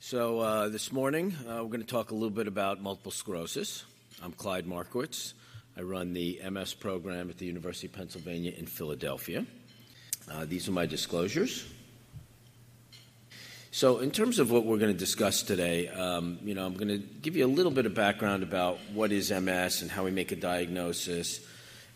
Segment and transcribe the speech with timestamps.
[0.00, 3.84] So uh, this morning, uh, we're going to talk a little bit about multiple sclerosis.
[4.22, 5.34] I'm Clyde Markowitz.
[5.76, 9.44] I run the MS program at the University of Pennsylvania in Philadelphia.
[10.30, 11.66] Uh, these are my disclosures.
[13.72, 16.88] So in terms of what we're going to discuss today, um, you know, I'm going
[16.88, 20.12] to give you a little bit of background about what is MS and how we
[20.12, 21.40] make a diagnosis,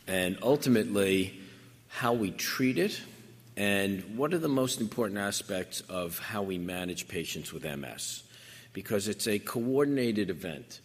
[0.09, 1.41] and ultimately
[1.87, 3.01] how we treat it,
[3.57, 8.23] and what are the most important aspects of how we manage patients with MS.
[8.73, 10.81] Because it's a coordinated event.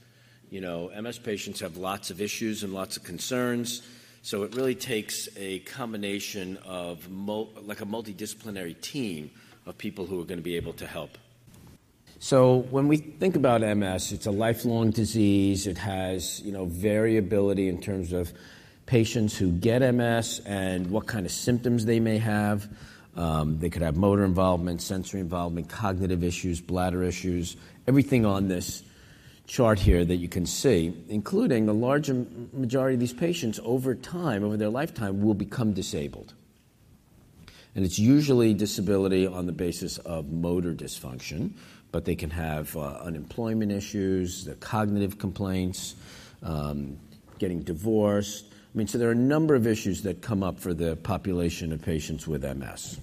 [0.49, 3.81] You know, MS patients have lots of issues and lots of concerns,
[4.21, 7.07] so it really takes a combination of
[7.66, 9.31] like a multidisciplinary team
[9.65, 11.18] of people who are going to be able to help.
[12.20, 15.68] So when we think about MS, it's a lifelong disease.
[15.68, 18.34] It has you know, variability in terms of
[18.88, 22.68] patients who get MS and what kind of symptoms they may have.
[23.16, 28.84] Um, they could have motor involvement, sensory involvement, cognitive issues, bladder issues, everything on this
[29.46, 34.44] chart here that you can see, including a large majority of these patients over time,
[34.44, 36.34] over their lifetime, will become disabled.
[37.76, 41.51] And it's usually disability on the basis of motor dysfunction,
[41.91, 45.96] but they can have uh, unemployment issues, the cognitive complaints,
[46.44, 46.98] um,
[47.40, 48.46] getting divorced.
[48.73, 51.71] I mean, so there are a number of issues that come up for the population
[51.71, 52.99] of patients with MS.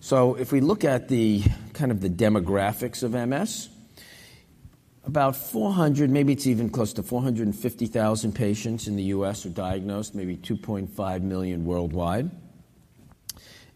[0.00, 1.42] So if we look at the
[1.72, 3.70] kind of the demographics of MS,
[5.06, 9.46] about 400, maybe it's even close to 450,000 patients in the U.S.
[9.46, 12.30] are diagnosed, maybe 2.5 million worldwide.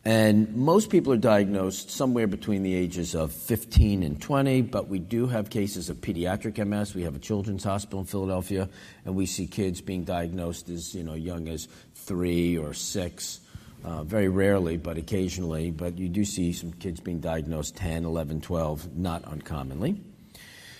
[0.08, 4.98] And most people are diagnosed somewhere between the ages of 15 and 20, but we
[4.98, 6.94] do have cases of pediatric MS.
[6.94, 8.70] We have a children's hospital in Philadelphia,
[9.04, 13.40] and we see kids being diagnosed as you know, young as three or six,
[13.84, 15.70] uh, very rarely, but occasionally.
[15.70, 20.00] But you do see some kids being diagnosed 10, 11, 12, not uncommonly.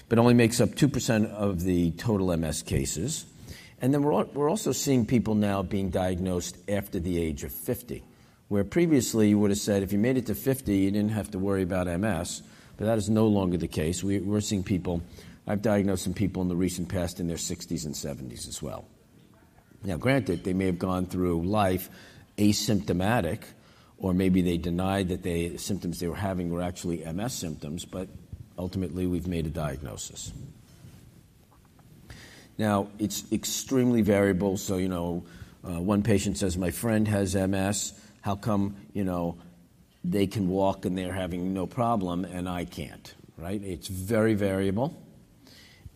[0.08, 3.26] But only makes up 2% of the total MS cases.
[3.82, 8.02] And then we're we're also seeing people now being diagnosed after the age of 50,
[8.48, 11.30] where previously you would have said if you made it to 50, you didn't have
[11.32, 12.42] to worry about MS,
[12.76, 14.02] but that is no longer the case.
[14.02, 15.02] We're seeing people.
[15.46, 18.86] I've diagnosed some people in the recent past in their 60s and 70s as well.
[19.84, 21.88] Now, granted, they may have gone through life
[22.36, 23.40] asymptomatic,
[23.98, 28.08] or maybe they denied that the symptoms they were having were actually MS symptoms, but
[28.58, 30.32] ultimately we've made a diagnosis.
[32.58, 34.56] Now, it's extremely variable.
[34.56, 35.24] So you know,
[35.64, 37.92] uh, one patient says, "My friend has MS.
[38.28, 39.38] How come you know,
[40.04, 43.62] they can walk and they're having no problem and I can't?" Right?
[43.64, 44.92] It's very variable.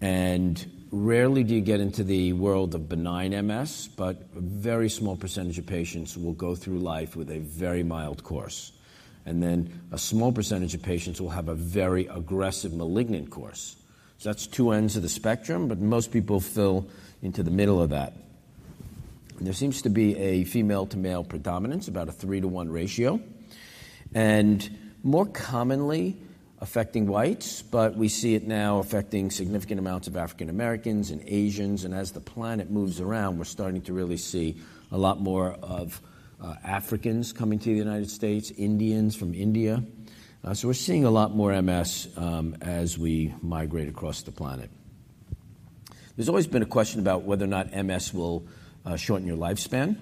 [0.01, 5.15] And rarely do you get into the world of benign MS, but a very small
[5.15, 8.73] percentage of patients will go through life with a very mild course.
[9.27, 13.77] And then a small percentage of patients will have a very aggressive malignant course.
[14.17, 16.89] So that's two ends of the spectrum, but most people fill
[17.21, 18.15] into the middle of that.
[19.45, 23.21] There seems to be a female-to-male predominance, about a 3-to-1 ratio,
[24.15, 26.17] and more commonly
[26.61, 31.83] affecting whites, but we see it now affecting significant amounts of African Americans and Asians.
[31.83, 34.61] And as the planet moves around, we're starting to really see
[34.93, 36.01] a lot more of
[36.41, 39.83] uh, Africans coming to the United States, Indians from India.
[40.45, 44.71] Uh, so we're seeing a lot more MS um, as we migrate across the planet.
[46.17, 48.47] There's always been a question about whether or not MS will
[48.97, 49.97] shorten your lifespan.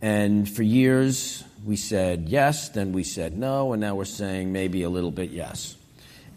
[0.00, 4.82] And for years, we said yes, then we said no, and now we're saying maybe
[4.82, 5.76] a little bit yes.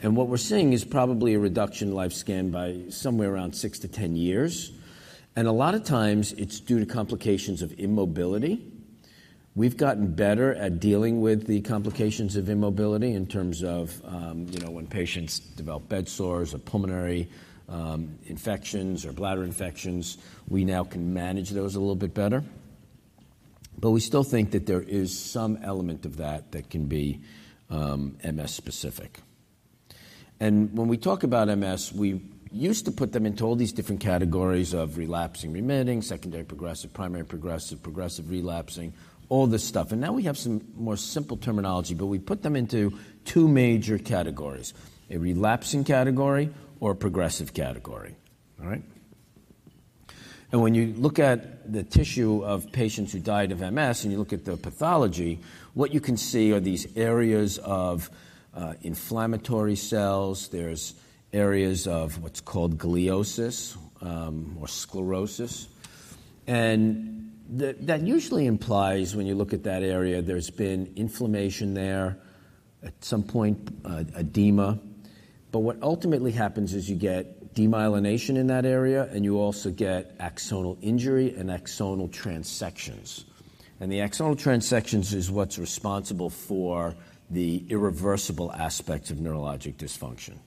[0.01, 3.87] And what we're seeing is probably a reduction in lifespan by somewhere around six to
[3.87, 4.71] 10 years.
[5.35, 8.61] And a lot of times, it's due to complications of immobility.
[9.55, 14.59] We've gotten better at dealing with the complications of immobility in terms of um, you
[14.59, 17.27] know, when patients develop bed sores or pulmonary
[17.67, 20.19] Um, infections or bladder infections.
[20.47, 22.43] We now can manage those a little bit better.
[23.79, 27.21] But we still think that there is some element of that that can be
[27.69, 29.19] um, MS-specific.
[30.39, 32.21] And when we talk about MS, we
[32.51, 37.25] used to put them into all these different categories of relapsing, remitting, secondary progressive, primary
[37.25, 38.93] progressive, progressive relapsing,
[39.29, 39.91] all this stuff.
[39.91, 43.97] And now we have some more simple terminology, but we put them into two major
[43.97, 44.73] categories:
[45.09, 46.49] a relapsing category
[46.85, 48.15] or progressive category.
[48.61, 48.83] All right?
[50.51, 54.19] And when you look at the tissue of patients who died of MS and you
[54.19, 55.39] look at the pathology,
[55.73, 58.11] what you can see are these areas of
[58.83, 60.49] inflammatory cells.
[60.49, 60.93] There's
[61.33, 65.67] areas of what's called gliosis or sclerosis.
[66.45, 72.19] And that usually implies, when you look at that area, there's been inflammation there,
[72.83, 74.79] at some point, uh, edema.
[75.55, 80.17] But what ultimately happens is you get demyelination in that area, and you also get
[80.17, 83.23] axonal injury and axonal transections.
[83.79, 86.93] And the axonal transections is what's responsible for
[87.29, 90.39] the irreversible aspects of neurologic dysfunction.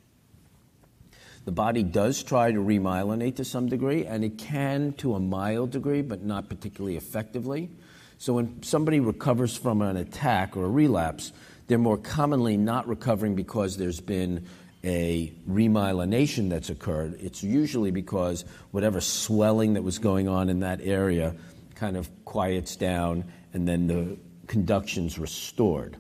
[1.46, 5.70] The body does try to remyelinate to some degree, and it can to a mild
[5.70, 7.70] degree, but not particularly effectively.
[8.19, 11.32] So when somebody recovers from an attack or a relapse,
[11.66, 14.46] they're more commonly not recovering because there's been
[14.85, 17.19] a remyelination that's occurred.
[17.21, 21.35] It's usually because whatever swelling that was going on in that area
[21.75, 24.17] kind of quiets down and then the
[24.47, 25.97] conduction's restored.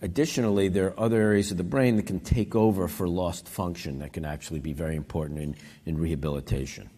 [0.00, 3.98] Additionally, there are other areas of the brain that can take over for lost function
[3.98, 5.56] that can actually be very important in,
[5.86, 6.88] in rehabilitation.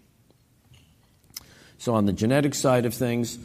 [1.78, 3.38] So, on the genetic side of things,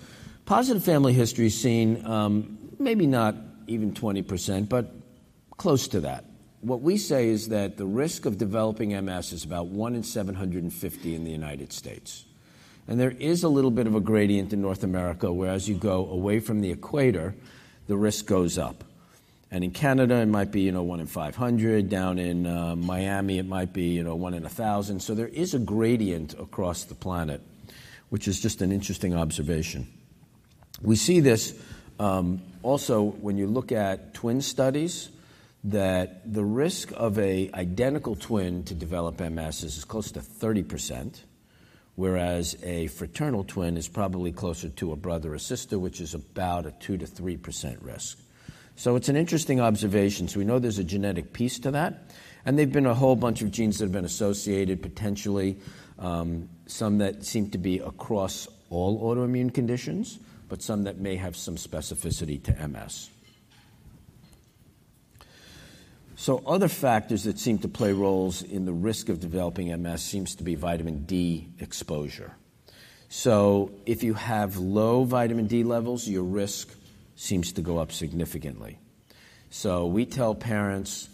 [0.45, 3.35] positive family history is seen um, maybe not
[3.67, 4.93] even 20%, but
[5.55, 6.25] close to that.
[6.61, 11.15] What we say is that the risk of developing MS is about 1 in 750
[11.15, 12.25] in the United States.
[12.87, 15.75] And there is a little bit of a gradient in North America where, as you
[15.75, 17.35] go away from the equator,
[17.87, 18.83] the risk goes up.
[19.51, 21.89] And in Canada, it might be, you know, one in 500.
[21.89, 24.99] Down in uh, Miami, it might be, you know, one in a 1,000.
[24.99, 27.41] So there is a gradient across the planet,
[28.09, 29.87] which is just an interesting observation.
[30.81, 31.59] We see this
[31.99, 35.09] um, also when you look at twin studies,
[35.65, 41.21] that the risk of a identical twin to develop MS is close to 30%,
[41.95, 46.67] whereas a fraternal twin is probably closer to a brother or sister, which is about
[46.67, 48.19] a 2 to 3% risk.
[48.75, 50.27] So it's an interesting observation.
[50.27, 52.11] So we know there's a genetic piece to that.
[52.45, 55.57] And there have been a whole bunch of genes that have been associated potentially,
[55.97, 61.35] um, some that seem to be across all autoimmune conditions, but some that may have
[61.35, 63.09] some specificity to MS.
[66.15, 70.35] So other factors that seem to play roles in the risk of developing MS seems
[70.35, 72.33] to be vitamin D exposure.
[73.09, 76.69] So if you have low vitamin D levels, your risk
[77.15, 78.79] seems to go up significantly.
[79.49, 81.09] So we tell parents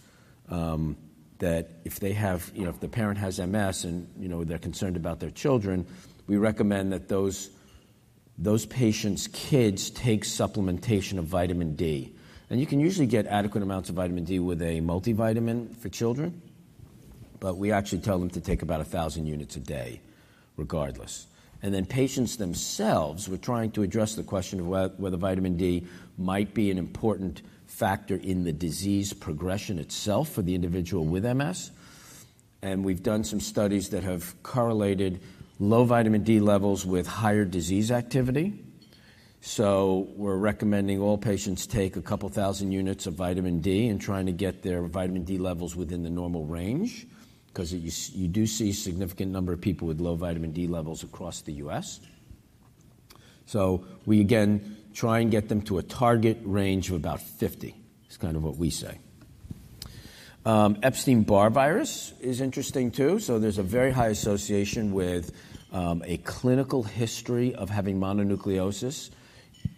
[0.50, 0.98] um,
[1.40, 4.58] that if they have, you know, if the parent has MS and you know they're
[4.58, 5.86] concerned about their children,
[6.28, 7.50] we recommend that those
[8.38, 12.16] those patients' kids take supplementation of vitamin D.
[12.52, 16.42] And you can usually get adequate amounts of vitamin D with a multivitamin for children,
[17.40, 20.02] but we actually tell them to take about 1,000 units a day,
[20.58, 21.28] regardless.
[21.64, 25.88] And then patients themselves, we're trying to address the question of whether vitamin D
[26.18, 31.72] might be an important factor in the disease progression itself for the individual with MS.
[32.62, 35.22] And we've done some studies that have correlated
[35.58, 38.66] low vitamin D levels with higher disease activity.
[39.44, 44.28] So we're recommending all patients take a couple thousand units of vitamin D and trying
[44.28, 47.08] to get their vitamin D levels within the normal range
[47.48, 51.42] because you, do see a significant number of people with low vitamin D levels across
[51.42, 52.00] the U.S.
[53.48, 57.76] So we again try and get them to a target range of about 50.
[58.12, 59.00] Is kind of what we say.
[60.46, 63.18] Um, Epstein Barr virus is interesting too.
[63.20, 65.32] So there's a very high association with
[65.74, 69.10] um, a clinical history of having mononucleosis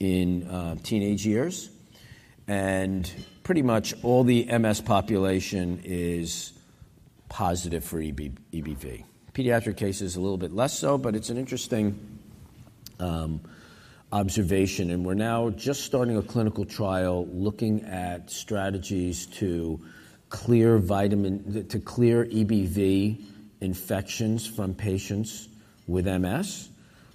[0.04, 1.70] in uh, teenage years.
[2.48, 3.10] And
[3.44, 6.52] pretty much all the MS population is
[7.30, 9.06] positive for EB, EBV.
[9.34, 12.20] Pediatric cases a little bit less so, but it's an interesting
[13.00, 13.42] um,
[14.12, 14.92] observation.
[14.92, 19.80] And we're now just starting a clinical trial looking at strategies to
[20.27, 23.24] clear vitamin to clear EBV
[23.62, 25.48] infections from patients
[25.88, 26.70] with MS.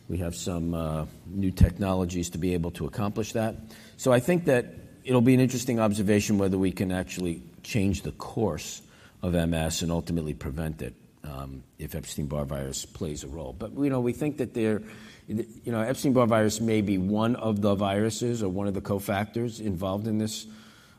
[0.08, 3.56] We have some uh, new technologies to be able to accomplish that.
[3.96, 4.66] So I think that
[5.04, 8.82] it'll be an interesting observation whether we can actually change the course
[9.22, 13.54] of MS and ultimately prevent it um, if Epstein-Barr virus plays a role.
[13.58, 14.82] But you know, we think that there,
[15.26, 19.60] you know, Epstein-Barr virus may be one of the viruses or one of the cofactors
[19.60, 20.46] involved in this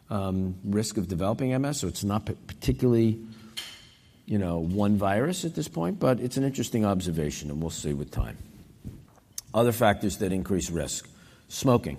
[0.10, 1.80] um, risk of developing MS.
[1.80, 3.20] So it's not particularly,
[4.26, 7.94] you know, one virus at this point, but it's an interesting observation, and we'll see
[7.94, 8.38] with time.
[9.54, 11.10] Other factors that increase risk:
[11.48, 11.98] smoking.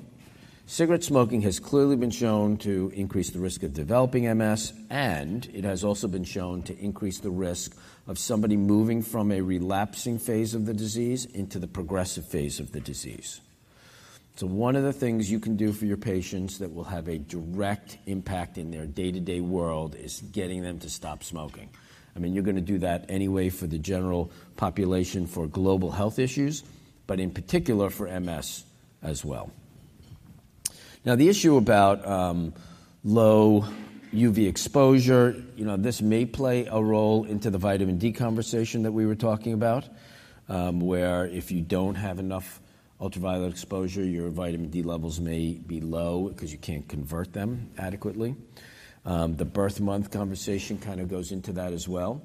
[0.67, 5.65] Cigarette smoking has clearly been shown to increase the risk of developing MS, and it
[5.65, 7.77] has also been shown to increase the risk
[8.07, 12.71] of somebody moving from a relapsing phase of the disease into the progressive phase of
[12.71, 13.41] the disease.
[14.37, 17.19] So, one of the things you can do for your patients that will have a
[17.19, 21.69] direct impact in their day to day world is getting them to stop smoking.
[22.15, 26.21] I mean, you're going to do that anyway for the general population for global health
[26.21, 26.63] issues,
[27.11, 28.63] but in particular for MS
[29.03, 29.51] as well.
[31.05, 32.55] Now, the issue about um,
[33.03, 33.65] low
[34.15, 35.43] UV exposure.
[35.57, 39.17] You know, this may play a role into the vitamin D conversation that we were
[39.17, 39.89] talking about,
[40.49, 42.61] um, where if you don't have enough
[43.01, 48.37] ultraviolet exposure, your vitamin D levels may be low because you can't convert them adequately.
[49.05, 52.23] Um, the birth month conversation kind of goes into that as well.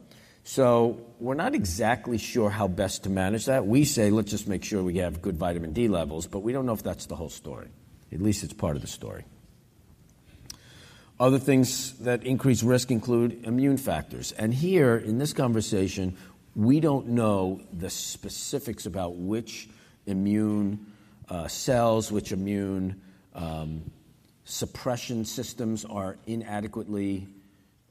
[0.48, 3.66] So we're not exactly sure how best to manage that.
[3.66, 6.68] We say let's just make sure we have good vitamin D levels, but we don't
[6.68, 7.68] know if that's the whole story.
[8.14, 9.25] At least it's part of the story.
[11.20, 14.34] Other things that increase risk include immune factors.
[14.34, 16.16] And here in this conversation,
[16.56, 19.68] we don't know the specifics about which
[20.06, 20.86] immune
[21.28, 23.02] uh, cells, which immune
[23.34, 23.82] um,
[24.44, 27.28] suppression systems are inadequately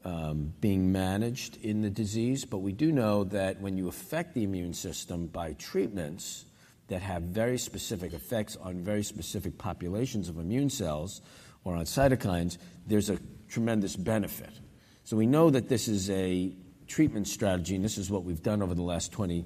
[0.05, 2.45] Um, being managed in the disease.
[2.45, 6.45] But we do know that when you affect the immune system by treatments
[6.89, 11.23] that have very specific effects on very specific populations of immune cells
[11.63, 13.17] or on cytokines, there's a
[13.49, 14.51] tremendous benefit.
[15.05, 16.53] So we know that this is a
[16.85, 19.43] treatment strategy, and this is what we've done over the last 20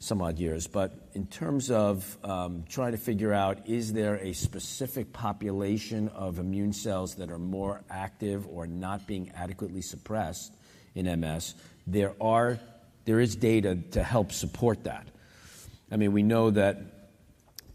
[0.00, 0.66] some odd years.
[0.66, 6.38] But in terms of um, trying to figure out, is there a specific population of
[6.38, 10.52] immune cells that are more active or not being adequately suppressed
[10.94, 11.54] in MS?
[11.86, 12.58] There are
[13.04, 15.06] there is data to help support that.
[15.90, 16.78] I mean, we know that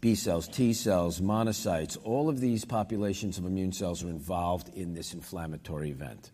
[0.00, 4.94] B cells, T cells, monocytes, all of these populations of immune cells are involved in
[4.94, 6.30] this inflammatory event.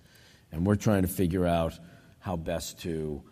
[0.53, 1.79] And we're trying to figure out
[2.21, 3.23] how best to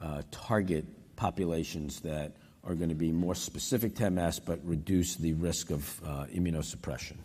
[0.00, 0.84] uh, target
[1.20, 2.32] populations that
[2.64, 7.16] are going to be more specific to MS but reduce the risk of uh, immunosuppression.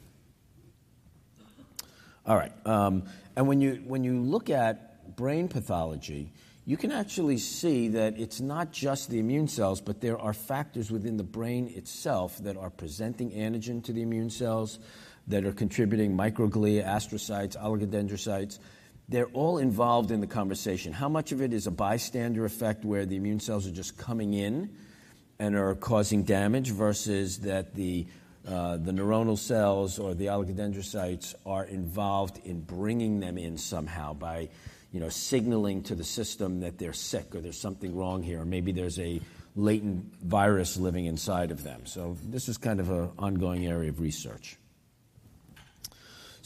[2.26, 2.52] All right.
[2.66, 3.04] Um,
[3.38, 6.34] and when you, when you look at brain pathology,
[6.66, 10.92] you can actually see that it's not just the immune cells, but there are factors
[10.92, 14.80] within the brain itself that are presenting antigen to the immune cells,
[15.28, 18.60] that are contributing microglia, astrocytes, oligodendrocytes,
[19.08, 20.94] they're all involved in the conversation.
[20.94, 24.34] How much of it is a bystander effect where the immune cells are just coming
[24.34, 24.76] in
[25.38, 28.08] and are causing damage versus that the,
[28.48, 34.50] uh, the neuronal cells or the oligodendrocytes are involved in bringing them in somehow by
[34.96, 38.46] you know, signaling to the system that they're sick or there's something wrong here, or
[38.46, 39.20] maybe there's a
[39.54, 41.86] latent virus living inside of them.
[41.86, 44.58] So, this is kind of an ongoing area of research.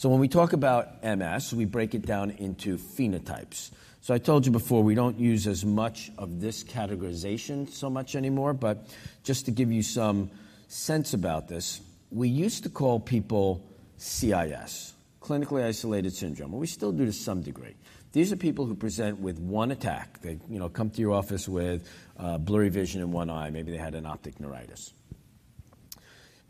[0.00, 3.70] So when we talk about MS, we break it down into phenotypes.
[4.00, 8.16] So I told you before, we don't use as much of this categorization so much
[8.16, 8.88] anymore, but
[9.24, 10.30] just to give you some
[10.68, 13.62] sense about this, we used to call people
[13.98, 17.74] CIS, clinically isolated syndrome, and we still do to some degree.
[18.12, 20.22] These are people who present with one attack.
[20.22, 23.50] They you know, come to your office with uh, blurry vision in one eye.
[23.50, 24.94] Maybe they had an optic neuritis.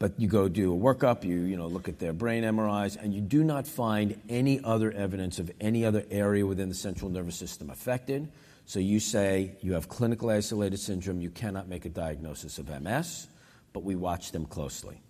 [0.00, 3.12] But you go do a workup, you, you know, look at their brain MRIs, and
[3.12, 7.36] you do not find any other evidence of any other area within the central nervous
[7.36, 8.26] system affected.
[8.64, 13.26] So you say you have clinical isolated syndrome, you cannot make a diagnosis of MS,
[13.74, 15.02] but we watch them closely.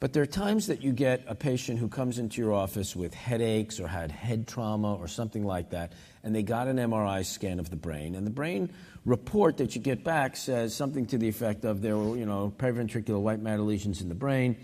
[0.00, 3.12] But there are times that you get a patient who comes into your office with
[3.12, 5.92] headaches or had head trauma or something like that,
[6.24, 8.70] and they got an MRI scan of the brain, and the brain
[9.04, 12.50] report that you get back says something to the effect of there were, you know,
[12.56, 14.56] periventricular white matter lesions in the brain.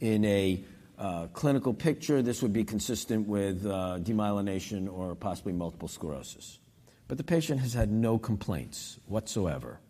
[0.00, 0.62] In a
[0.98, 6.58] uh, clinical picture, this would be consistent with uh, demyelination or possibly multiple sclerosis.
[7.08, 9.80] But the patient has had no complaints whatsoever.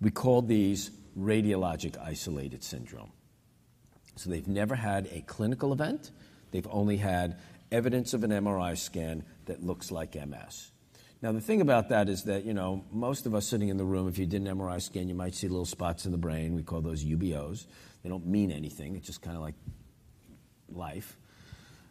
[0.00, 3.12] We call these radiologic isolated syndrome.
[4.18, 6.10] So they've never had a clinical event,
[6.50, 7.38] they've only had
[7.70, 10.72] evidence of an MRI scan that looks like MS.
[11.20, 13.84] Now, the thing about that is that, you know, most of us sitting in the
[13.84, 16.54] room, if you did an MRI scan, you might see little spots in the brain.
[16.54, 17.66] We call those UBOs.
[18.02, 19.54] They don't mean anything, it's just kind of like
[20.72, 21.16] life.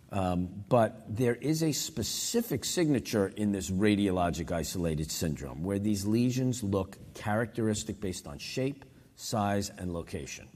[0.09, 6.63] Um, but there is a specific signature in this radiologic isolated syndrome where these lesions
[6.63, 8.85] look characteristic based on shape,
[9.17, 10.47] size, and location.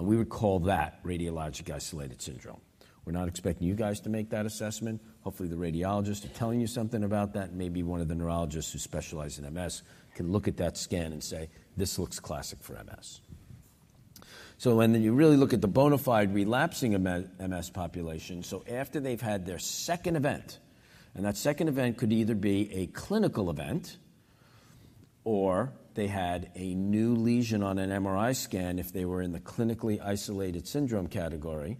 [0.00, 2.62] And we would call that radiologic isolated syndrome.
[3.04, 4.98] We're not expecting you guys to make that assessment.
[5.24, 7.52] Hopefully, the radiologist are telling you something about that.
[7.52, 9.82] Maybe one of the neurologists who specialize in MS
[10.14, 13.20] can look at that scan and say, this looks classic for MS.
[14.56, 16.92] So, when you really look at the bona fide relapsing
[17.38, 20.60] MS population, so after they've had their second event,
[21.14, 23.98] and that second event could either be a clinical event
[25.24, 29.40] or they had a new lesion on an MRI scan if they were in the
[29.40, 31.78] clinically isolated syndrome category.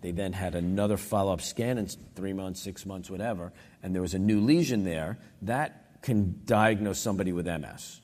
[0.00, 4.02] They then had another follow up scan in three months, six months, whatever, and there
[4.02, 5.18] was a new lesion there.
[5.42, 8.00] That can diagnose somebody with MS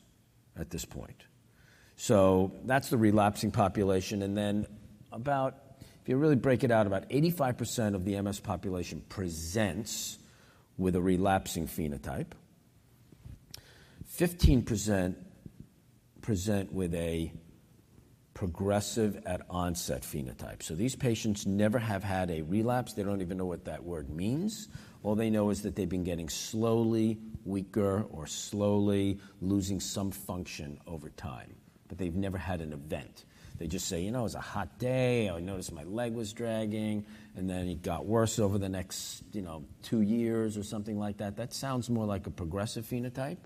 [0.56, 1.24] at this point.
[1.96, 4.22] So that's the relapsing population.
[4.22, 4.66] And then
[5.10, 5.56] about,
[6.00, 10.18] if you really break it out, about 85% of the MS population presents
[10.76, 12.32] with a relapsing phenotype.
[14.16, 15.16] 15%
[16.28, 17.32] present with a
[18.34, 20.62] progressive at onset phenotype.
[20.62, 22.92] So these patients never have had a relapse.
[22.92, 24.68] They don't even know what that word means.
[25.02, 27.16] All they know is that they've been getting slowly
[27.46, 31.54] weaker or slowly losing some function over time,
[31.88, 33.24] but they've never had an event.
[33.56, 35.30] They just say, you know, it was a hot day.
[35.30, 37.06] I noticed my leg was dragging,
[37.36, 41.16] and then it got worse over the next, you know, two years or something like
[41.16, 41.38] that.
[41.38, 43.38] That sounds more like a progressive phenotype,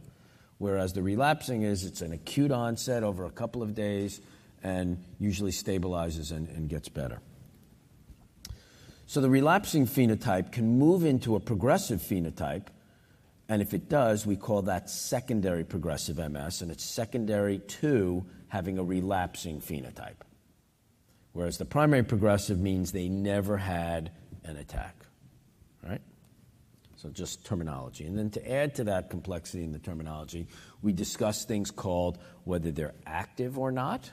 [0.63, 4.21] whereas the relapsing is it's an acute onset over a couple of days
[4.63, 7.19] and usually stabilizes and, and gets better.
[9.07, 12.69] So the relapsing phenotype can move into a progressive phenotype,
[13.49, 18.79] and if it does, we call that secondary progressive MS, and it's secondary to having
[18.79, 20.23] a relapsing phenotype.
[21.33, 24.13] Whereas the primary progressive means they never had
[24.45, 25.02] an attack?
[27.03, 28.07] So just terminology.
[28.07, 30.47] And then to add to that complexity in the terminology,
[30.83, 34.09] we discuss things called whether they're active or not.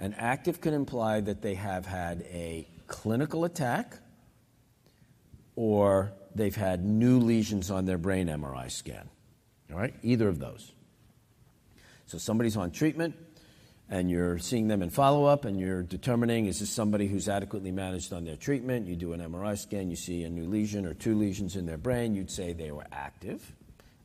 [0.00, 3.98] And active can imply that they have had a clinical attack
[5.54, 9.08] or they've had new lesions on their brain MRI scan.
[9.70, 9.94] All right?
[10.02, 10.72] Either of those.
[12.06, 13.14] So somebody's on treatment
[13.92, 17.70] and you're seeing them in follow up and you're determining is this somebody who's adequately
[17.70, 18.86] managed on their treatment?
[18.86, 21.76] You do an MRI scan, you see a new lesion or two lesions in their
[21.76, 23.52] brain, you'd say they were active.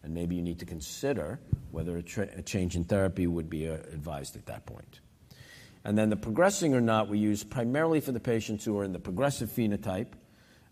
[0.04, 1.40] And maybe you need to consider
[1.72, 5.00] whether a, tra- a change in therapy would be uh, advised at that point.
[5.86, 8.92] And then the progressing or not, we use primarily for the patients who are in
[8.92, 10.08] the progressive phenotype,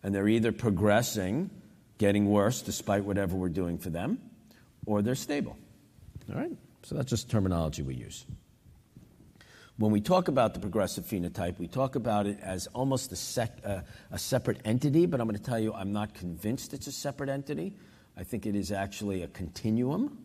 [0.03, 1.49] and they're either progressing,
[1.99, 4.19] getting worse despite whatever we're doing for them,
[4.85, 5.55] or they're stable.
[6.29, 6.51] All right?
[6.83, 8.25] So that's just terminology we use.
[9.77, 13.59] When we talk about the progressive phenotype, we talk about it as almost a, sec,
[13.65, 16.93] uh, a separate entity, but I'm going to tell you I'm not convinced it's a
[16.93, 17.75] separate entity.
[18.15, 20.17] I think it is actually a continuum.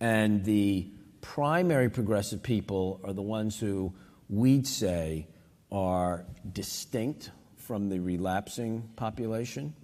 [0.00, 0.88] And the
[1.20, 3.92] primary progressive people are the ones who
[4.30, 5.26] we'd say
[5.70, 9.74] are distinct from the relapsing population.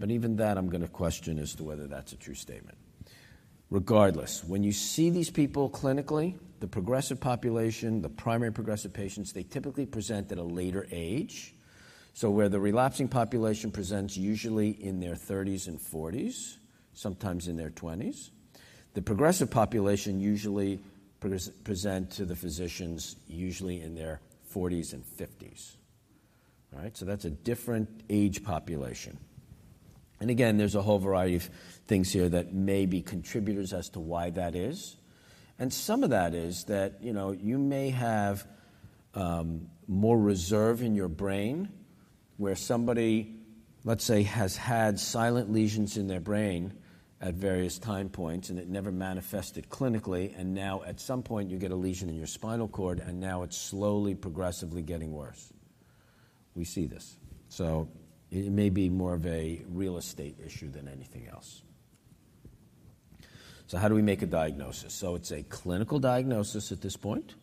[0.00, 2.78] But even that, I'm going to question as to whether that's a true statement.
[3.70, 9.42] Regardless, when you see these people clinically, the progressive population, the primary progressive patients, they
[9.42, 11.56] typically present at a later age.
[12.14, 16.58] So, where the relapsing population presents usually in their 30s and 40s,
[16.94, 18.30] sometimes in their 20s,
[18.94, 20.78] the progressive population usually
[21.18, 24.20] pre- present to the physicians usually in their
[24.54, 25.74] 40s and 50s.
[26.72, 29.18] All right, so that's a different age population.
[30.20, 31.50] And again, there's a whole variety of
[31.88, 34.96] things here that may be contributors as to why that is.
[35.58, 38.46] And some of that is that, you know, you may have
[39.14, 41.68] um, more reserve in your brain
[42.36, 43.34] where somebody,
[43.84, 46.72] let's say, has had silent lesions in their brain
[47.20, 50.36] at various time points and it never manifested clinically.
[50.36, 53.44] And now at some point you get a lesion in your spinal cord and now
[53.44, 55.52] it's slowly, progressively getting worse.
[56.54, 57.16] We see this.
[57.48, 57.88] So
[58.30, 61.62] it may be more of a real estate issue than anything else.
[63.72, 64.92] So, how do we make a diagnosis?
[64.92, 67.36] So, it's a clinical diagnosis at this point.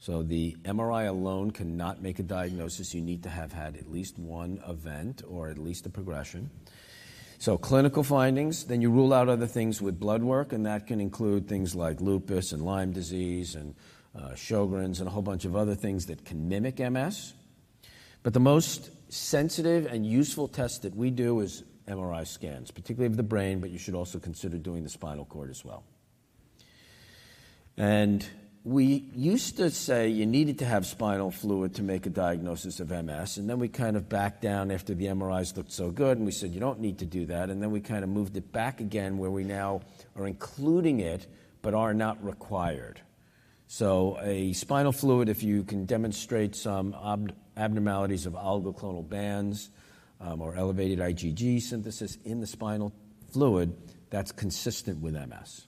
[0.00, 2.92] So, the MRI alone cannot make a diagnosis.
[2.92, 6.50] You need to have had at least one event or at least a progression.
[7.38, 11.00] So, clinical findings, then you rule out other things with blood work, and that can
[11.00, 13.76] include things like lupus and Lyme disease and
[14.12, 17.32] uh, Sjogren's and a whole bunch of other things that can mimic MS.
[18.24, 23.16] But the most sensitive and useful test that we do is MRI scans, particularly of
[23.16, 25.84] the brain, but you should also consider doing the spinal cord as well.
[27.76, 28.26] And
[28.64, 32.90] we used to say you needed to have spinal fluid to make a diagnosis of
[32.90, 36.24] MS, and then we kind of backed down after the MRIs looked so good, and
[36.24, 38.52] we said you don't need to do that, and then we kind of moved it
[38.52, 39.82] back again where we now
[40.16, 41.26] are including it
[41.60, 43.00] but are not required.
[43.66, 46.94] So, a spinal fluid, if you can demonstrate some
[47.56, 49.70] abnormalities of oligoclonal bands
[50.24, 52.92] um, or elevated IgG synthesis in the spinal
[53.32, 53.76] fluid,
[54.10, 55.66] that's consistent with MS.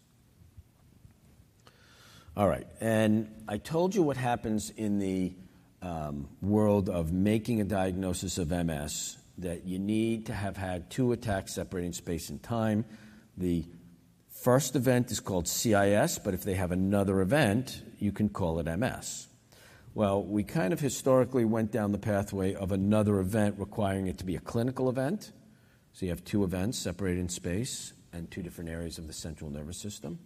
[2.36, 2.66] All right.
[2.80, 5.34] And I told you what happens in the
[5.82, 11.12] um, world of making a diagnosis of MS that you need to have had two
[11.12, 12.84] attacks separating space and time.
[13.36, 13.64] The
[14.30, 18.78] first event is called CIS, but if they have another event, you can call it
[18.78, 19.28] MS.
[19.96, 24.26] Well, we kind of historically went down the pathway of another event requiring it to
[24.26, 25.32] be a clinical event.
[25.94, 29.48] So you have two events separated in space and two different areas of the central
[29.48, 30.18] nervous system.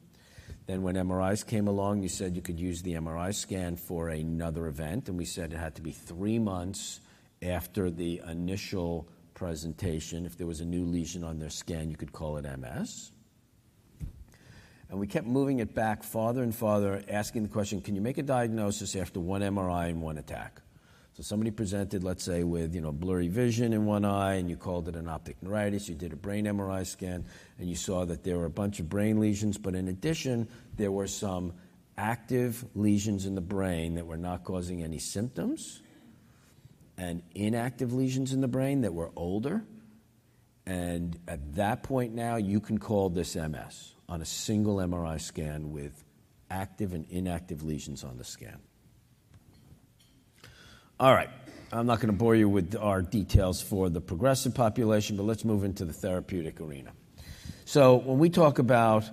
[0.67, 4.67] Then when MRIs came along, you said you could use the MRI scan for another
[4.67, 7.01] event, and we said it had to be three months
[7.41, 10.27] after the initial presentation.
[10.27, 13.13] If there was a new lesion on their scan, you could call it MS.
[14.91, 18.19] And we kept moving it back farther and farther, asking the question, can you make
[18.19, 20.61] a diagnosis after one MRI and one attack?
[21.15, 24.57] So somebody presented, let's say, with you know blurry vision in one eye, and you
[24.57, 25.89] called it an optic neuritis.
[25.89, 27.25] You did a brain MRI scan,
[27.59, 30.91] and you saw that there were a bunch of brain lesions, but in addition, there
[30.91, 31.53] were some
[31.99, 35.83] active lesions in the brain that were not causing any symptoms,
[36.97, 39.63] and inactive lesions in the brain that were older.
[40.67, 45.71] And at that point now, you can call this MS on a single MRI scan
[45.71, 46.05] with
[46.51, 48.59] active and inactive lesions on the scan.
[50.99, 51.31] All right.
[51.73, 55.45] I'm not going to bore you with our details for the progressive population, but let's
[55.45, 56.91] move into the therapeutic arena.
[57.65, 59.09] So when we talk about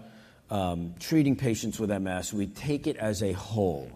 [0.50, 3.92] um, treating patients with MS, we take it as a whole,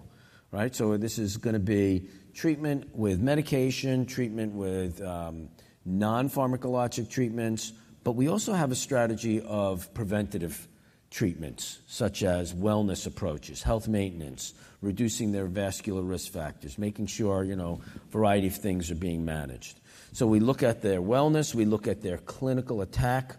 [0.52, 0.76] right?
[0.76, 5.50] So this is going to be treatment with medication, treatment with um,
[5.84, 10.68] non pharmacologic treatments, but we also have a strategy of preventative
[11.12, 17.56] treatments, such as wellness approaches, health maintenance, reducing their vascular risk factors, making sure, you
[17.56, 19.80] know, a variety of things are being managed.
[20.14, 23.36] So we look at their wellness, we look at their clinical attack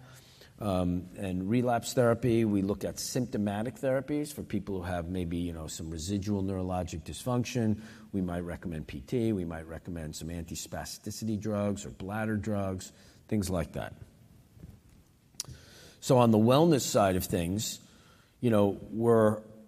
[0.61, 2.45] um, and relapse therapy.
[2.45, 7.03] We look at symptomatic therapies for people who have maybe, you know, some residual neurologic
[7.03, 7.81] dysfunction.
[8.13, 9.35] We might recommend PT.
[9.35, 12.93] We might recommend some antispasticity drugs or bladder drugs,
[13.29, 13.95] things like that.
[16.03, 17.79] So on the wellness side of things,
[18.41, 18.77] you know,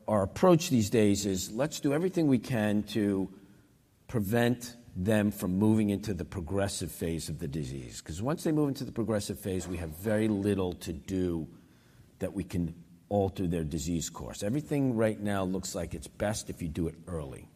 [0.09, 3.31] our approach these days is let's do everything we can to
[4.09, 8.03] prevent them from moving into the progressive phase of the disease.
[8.03, 11.47] Because once they move into the progressive phase, we have very little to do
[12.19, 12.75] that we can
[13.09, 14.43] alter their disease course.
[14.43, 17.47] Everything right now looks like it's best if you do it early.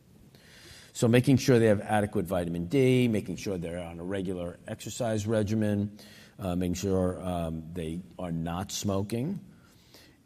[0.93, 5.27] So, making sure they have adequate vitamin D, making sure they're on a regular exercise
[5.27, 5.99] regimen,
[6.39, 9.41] making sure um, they are not smoking.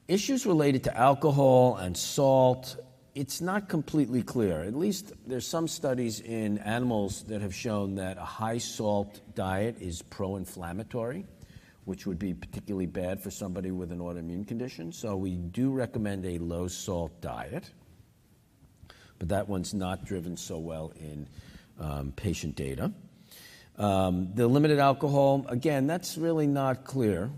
[0.08, 2.76] Issues related to alcohol and salt,
[3.14, 4.62] it's not completely clear.
[4.62, 9.76] At least there's some studies in animals that have shown that a high salt diet
[9.80, 11.24] is pro inflammatory,
[11.84, 14.92] which would be particularly bad for somebody with an autoimmune condition.
[14.92, 17.70] So we do recommend a low salt diet,
[19.18, 21.28] but that one's not driven so well in
[21.78, 22.92] um, patient data.
[23.78, 27.30] Um, the limited alcohol, again, that's really not clear.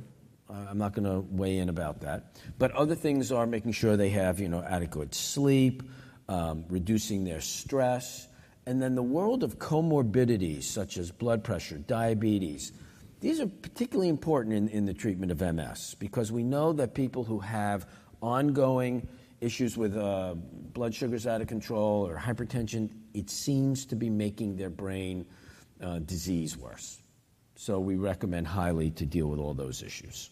[0.51, 2.37] I'm not going to weigh in about that.
[2.59, 5.83] But other things are making sure they have, you know, adequate sleep,
[6.29, 8.29] um, reducing their stress,
[8.67, 12.73] and then the world of comorbidities such as blood pressure, diabetes.
[13.21, 17.25] These are particularly important in, in the treatment of MS because we know that people
[17.25, 17.87] who have
[18.23, 19.07] ongoing
[19.41, 24.57] issues with uh, blood sugars out of control or hypertension, it seems to be making
[24.57, 25.27] their brain
[26.07, 26.99] disease worse.
[27.57, 30.31] So we recommend highly to deal with all those issues.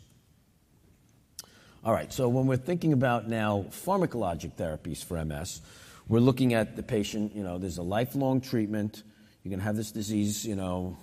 [1.84, 5.60] All right, so when we're thinking about now pharmacologic therapies for MS,
[6.08, 9.02] we're looking at the patient, you know, there's a lifelong treatment.
[9.42, 10.96] You're going to have this disease, you know,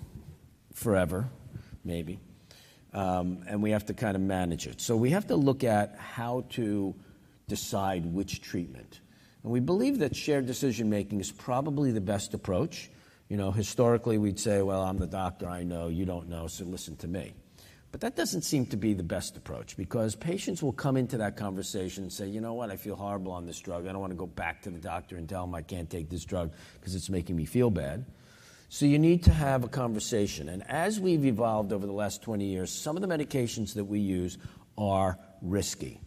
[0.74, 1.30] forever,
[1.84, 2.20] maybe.
[2.94, 4.82] Um, and we have to kind of manage it.
[4.82, 6.96] So we have to look at how to
[7.48, 9.02] decide which treatment.
[9.44, 12.90] And we believe that shared decision making is probably the best approach.
[13.30, 16.66] You know, historically, we'd say, well, I'm the doctor, I know, you don't know, so
[16.66, 17.34] listen to me.
[17.92, 21.38] But that doesn't seem to be the best approach because patients will come into that
[21.38, 23.86] conversation and say, you know what, I feel horrible on this drug.
[23.86, 26.10] I don't want to go back to the doctor and tell him I can't take
[26.10, 28.06] this drug because it's making me feel bad.
[28.68, 30.50] So you need to have a conversation.
[30.50, 34.00] And as we've evolved over the last 20 years, some of the medications that we
[34.00, 34.38] use
[34.78, 36.02] are risky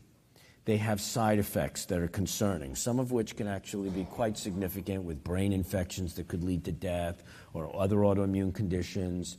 [0.65, 5.03] they have side effects that are concerning, some of which can actually be quite significant
[5.03, 7.23] with brain infections that could lead to death
[7.53, 9.39] or other autoimmune conditions,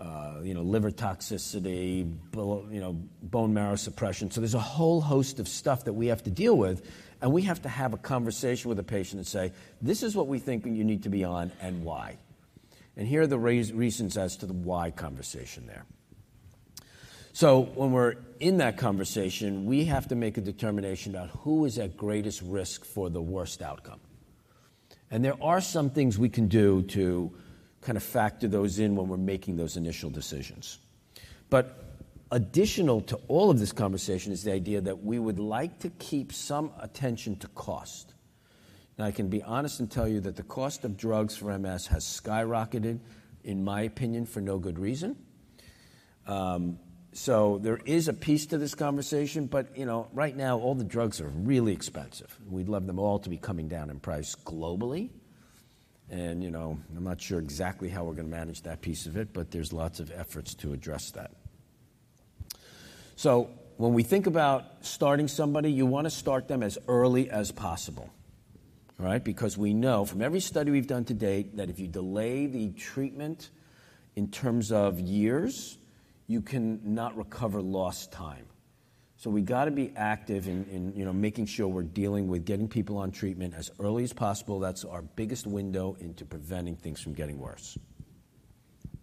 [0.00, 2.92] uh, you know, liver toxicity, you know,
[3.22, 4.30] bone marrow suppression.
[4.30, 6.86] So there's a whole host of stuff that we have to deal with,
[7.22, 10.26] and we have to have a conversation with a patient and say, this is what
[10.26, 12.16] we think you need to be on and why.
[12.96, 15.86] And here are the reasons as to the why conversation there.
[17.32, 21.78] So when we're in that conversation, we have to make a determination about who is
[21.78, 24.00] at greatest risk for the worst outcome.
[25.10, 27.32] And there are some things we can do to
[27.80, 30.78] kind of factor those in when we're making those initial decisions.
[31.48, 31.84] But
[32.30, 36.32] additional to all of this conversation is the idea that we would like to keep
[36.32, 38.14] some attention to cost.
[38.98, 41.86] Now, I can be honest and tell you that the cost of drugs for MS
[41.88, 43.00] has skyrocketed,
[43.44, 45.16] in my opinion, for no good reason.
[46.26, 46.78] Um,
[47.12, 50.84] so there is a piece to this conversation, but you know, right now all the
[50.84, 52.36] drugs are really expensive.
[52.48, 55.10] We'd love them all to be coming down in price globally.
[56.08, 59.16] And you know, I'm not sure exactly how we're going to manage that piece of
[59.16, 61.32] it, but there's lots of efforts to address that.
[63.16, 67.50] So when we think about starting somebody, you want to start them as early as
[67.50, 68.10] possible.
[68.98, 69.22] Right?
[69.24, 72.70] Because we know from every study we've done to date that if you delay the
[72.72, 73.48] treatment
[74.14, 75.78] in terms of years,
[76.30, 78.46] you can not recover lost time.
[79.16, 82.44] So we got to be active in, in you know, making sure we're dealing with
[82.44, 84.60] getting people on treatment as early as possible.
[84.60, 87.76] That's our biggest window into preventing things from getting worse.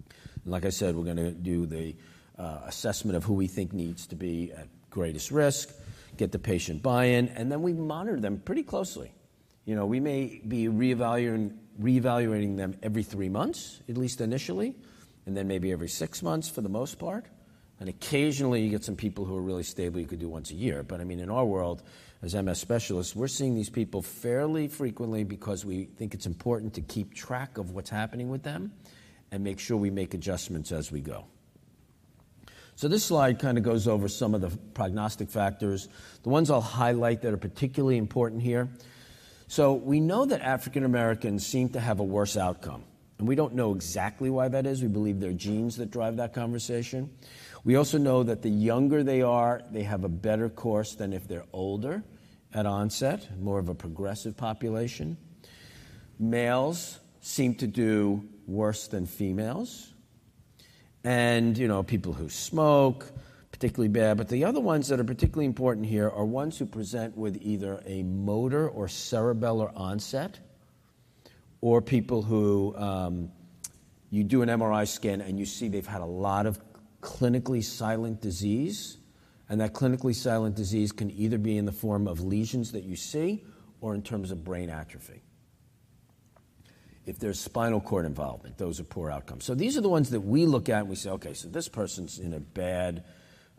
[0.09, 1.97] And like I said, we're going to do the
[2.39, 5.75] uh, assessment of who we think needs to be at greatest risk,
[6.15, 9.11] get the patient buy-in, and then we monitor them pretty closely.
[9.65, 14.75] You know, we may be reevaluating, reevaluating them every three months, at least initially,
[15.27, 17.25] and then maybe every six months for the most part.
[17.79, 20.55] And occasionally you get some people who are really stable you could do once a
[20.55, 20.83] year.
[20.83, 21.83] But I mean, in our world,
[22.23, 26.81] as MS specialists, we're seeing these people fairly frequently because we think it's important to
[26.81, 28.71] keep track of what's happening with them
[29.29, 31.25] and make sure we make adjustments as we go.
[32.75, 35.89] So this slide kind of goes over some of the prognostic factors.
[36.23, 38.69] The ones I'll highlight that are particularly important here.
[39.47, 42.83] So we know that African Americans seem to have a worse outcome.
[43.19, 44.81] And we don't know exactly why that is.
[44.81, 47.09] We believe they're genes that drive that conversation.
[47.63, 51.27] We also know that the younger they are, they have a better course than if
[51.27, 52.03] they're older
[52.53, 55.17] at onset, more of a progressive population.
[56.19, 59.93] Males seem to do worse than females.
[61.03, 63.11] And, you know, people who smoke,
[63.51, 64.17] particularly bad.
[64.17, 67.81] But the other ones that are particularly important here are ones who present with either
[67.85, 70.39] a motor or cerebellar onset
[71.61, 73.31] or people who um,
[74.09, 76.59] you do an MRI scan and you see they've had a lot of
[77.01, 78.97] clinically silent disease.
[79.49, 82.95] And that clinically silent disease can either be in the form of lesions that you
[82.95, 83.45] see
[83.79, 85.21] or in terms of brain atrophy.
[87.05, 89.45] If there's spinal cord involvement, those are poor outcomes.
[89.45, 91.69] So these are the ones that we look at and we say, okay, so this
[91.69, 93.05] person's in a bad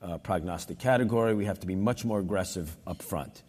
[0.02, 1.34] uh, prognostic category.
[1.34, 3.42] We have to be much more aggressive up front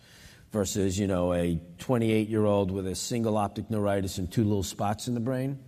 [0.51, 5.13] versus, you know, a 28-year-old with a single optic neuritis and two little spots in
[5.13, 5.59] the brain.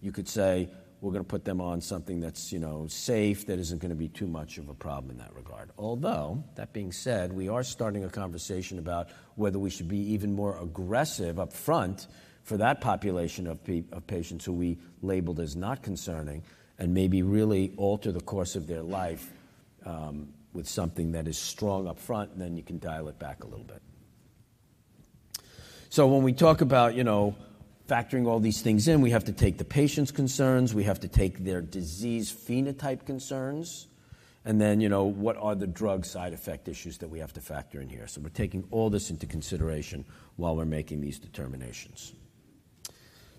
[0.00, 0.68] You could say,
[1.00, 3.96] we're going to put them on something that's, you know, safe, that isn't going to
[3.96, 5.70] be too much of a problem in that regard.
[5.78, 10.32] Although, that being said, we are starting a conversation about whether we should be even
[10.34, 12.08] more aggressive up front
[12.42, 13.60] for that population of
[14.06, 16.42] patients who we labeled as not concerning
[16.78, 19.32] and maybe really alter the course of their life
[19.84, 23.44] um, with something that is strong up front, and then you can dial it back
[23.44, 23.82] a little bit.
[25.90, 27.34] So when we talk about, you know,
[27.88, 31.08] factoring all these things in, we have to take the patient's concerns, we have to
[31.08, 33.86] take their disease phenotype concerns,
[34.44, 37.40] and then, you know, what are the drug side effect issues that we have to
[37.40, 38.06] factor in here?
[38.06, 40.04] So we're taking all this into consideration
[40.36, 42.12] while we're making these determinations.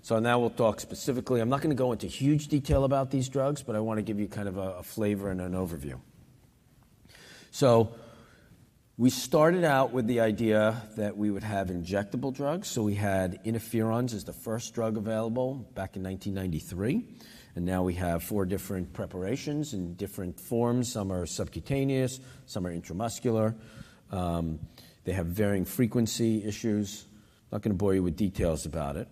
[0.01, 1.41] So now we'll talk specifically.
[1.41, 4.01] I'm not going to go into huge detail about these drugs, but I want to
[4.01, 5.99] give you kind of a, a flavor and an overview.
[7.51, 7.91] So
[8.99, 12.67] we started out with the idea that we would have injectable drugs.
[12.67, 17.05] So we had interferons as the first drug available back in 1993.
[17.55, 20.91] And now we have four different preparations in different forms.
[20.91, 23.55] Some are subcutaneous, some are intramuscular.
[24.11, 24.59] Um,
[25.05, 27.05] they have varying frequency issues.
[27.07, 29.07] I'm not going to bore you with details about it.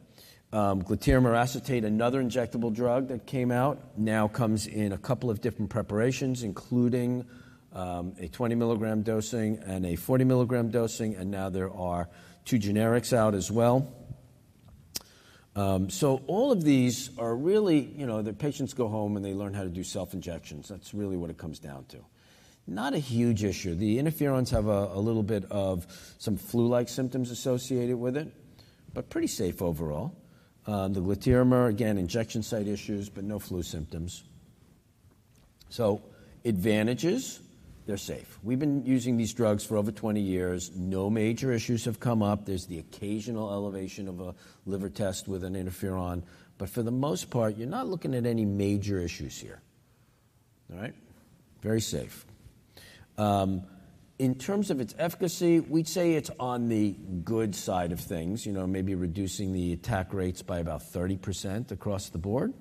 [0.52, 5.69] Um, acetate, another injectable drug that came out, now comes in a couple of different
[5.69, 7.26] preparations, including
[7.73, 12.10] a 20 milligram dosing and a 40 milligram dosing, and now there are
[12.45, 13.93] two generics out as well.
[15.56, 19.34] Um, so all of these are really, you know, the patients go home and they
[19.34, 20.67] learn how to do self-injections.
[20.67, 21.97] That's really what it comes down to.
[22.67, 23.73] Not a huge issue.
[23.73, 25.88] The interferons have a, a little bit of
[26.19, 28.32] some flu-like symptoms associated with it,
[28.93, 30.15] but pretty safe overall.
[30.67, 34.23] Um, the glatiramer, again, injection site issues, but no flu symptoms.
[35.69, 36.03] So
[36.45, 37.39] advantages,
[37.88, 38.38] they're safe.
[38.43, 40.71] We've been using these drugs for over 20 years.
[40.76, 42.45] No major issues have come up.
[42.45, 46.23] There's the occasional elevation of a liver test with an interferon,
[46.58, 49.62] but for the most part, you're not looking at any major issues here.
[50.71, 50.93] All right?
[51.62, 52.26] Very safe.
[53.17, 53.63] Um,
[54.19, 56.91] in terms of its efficacy, we'd say it's on the
[57.23, 62.10] good side of things, you know, maybe reducing the attack rates by about 30% across
[62.10, 62.54] the board.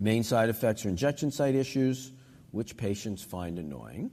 [0.00, 2.12] Main side effects are injection site issues,
[2.54, 4.10] which patients find annoying,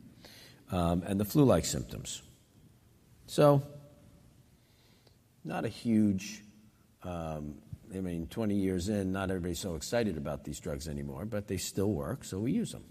[0.72, 2.22] um, and the flu like symptoms.
[3.28, 3.64] So,
[5.44, 6.44] not a huge,
[7.04, 7.56] um,
[7.94, 11.58] I mean, 20 years in, not everybody's so excited about these drugs anymore, but they
[11.58, 12.84] still work, so we use them.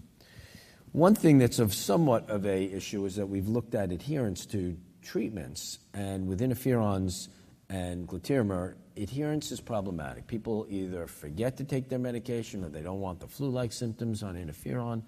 [0.91, 4.77] One thing that's of somewhat of a issue is that we've looked at adherence to
[5.01, 7.29] treatments, and with interferons
[7.69, 10.27] and glatiramer, adherence is problematic.
[10.27, 14.35] People either forget to take their medication or they don't want the flu-like symptoms on
[14.35, 15.03] interferon.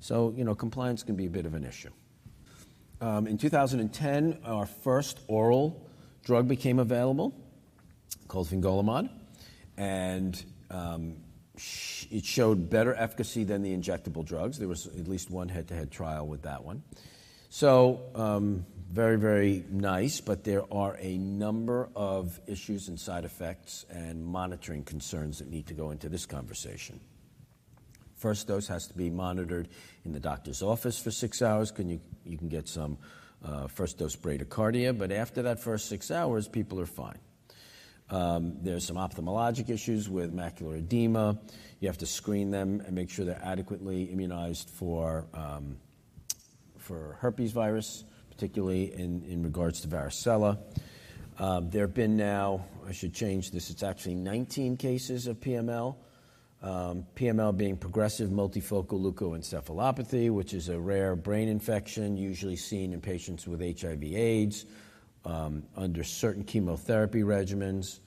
[0.00, 1.90] So, you know, compliance can be a bit of an issue.
[3.00, 5.88] Um, in 2010, our first oral
[6.24, 7.34] drug became available
[8.28, 9.08] called fingolimod,
[9.76, 11.16] and um,
[12.10, 14.58] it showed better efficacy than the injectable drugs.
[14.58, 16.82] There was at least one head-to-head trial with that one.
[17.48, 23.86] So um, very, very nice, but there are a number of issues and side effects
[23.90, 27.00] and monitoring concerns that need to go into this conversation.
[28.16, 29.68] First dose has to be monitored
[30.04, 31.70] in the doctor's office for six hours.
[31.70, 32.96] Can you, you can get some
[33.44, 37.18] uh, first dose bradycardia, but after that first six hours, people are fine.
[38.08, 41.38] Um, there's some ophthalmologic issues with macular edema.
[41.80, 45.76] You have to screen them and make sure they're adequately immunized for, um,
[46.78, 50.58] for herpes virus, particularly in, in regards to varicella.
[51.38, 55.96] Um, there have been now, I should change this, it's actually 19 cases of PML.
[56.62, 63.00] Um, PML being progressive multifocal leukoencephalopathy, which is a rare brain infection usually seen in
[63.00, 64.64] patients with HIV/AIDS
[65.24, 68.00] um, under certain chemotherapy regimens.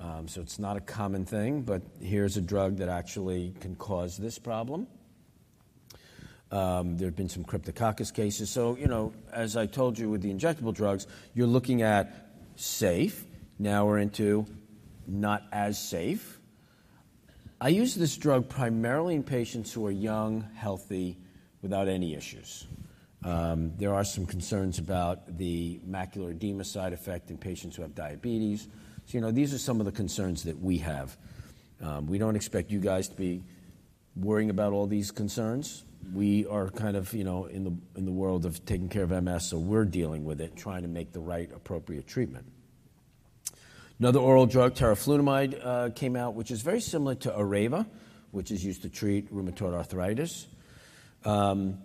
[0.00, 4.16] Um, so it's not a common thing, but here's a drug that actually can cause
[4.16, 4.86] this problem.
[6.50, 8.48] There have been some cryptococcus cases.
[8.48, 13.24] So, you know, as I told you with the injectable drugs, you're looking at safe.
[13.58, 14.46] Now we're into
[15.06, 16.37] not as safe.
[17.60, 21.18] I use this drug primarily in patients who are young, healthy,
[21.60, 22.68] without any issues.
[23.24, 27.96] Um, there are some concerns about the macular edema side effect in patients who have
[27.96, 28.68] diabetes.
[29.06, 31.16] So, you know, these are some of the concerns that we have.
[31.82, 33.42] Um, we don't expect you guys to be
[34.14, 35.84] worrying about all these concerns.
[36.14, 39.10] We are kind of, you know, in the, in the world of taking care of
[39.10, 42.46] MS, so we're dealing with it, trying to make the right appropriate treatment.
[44.00, 47.84] Another oral drug, teriflunomide, uh, came out, which is very similar to Arava,
[48.30, 50.46] which is used to treat rheumatoid arthritis.
[51.24, 51.78] Um,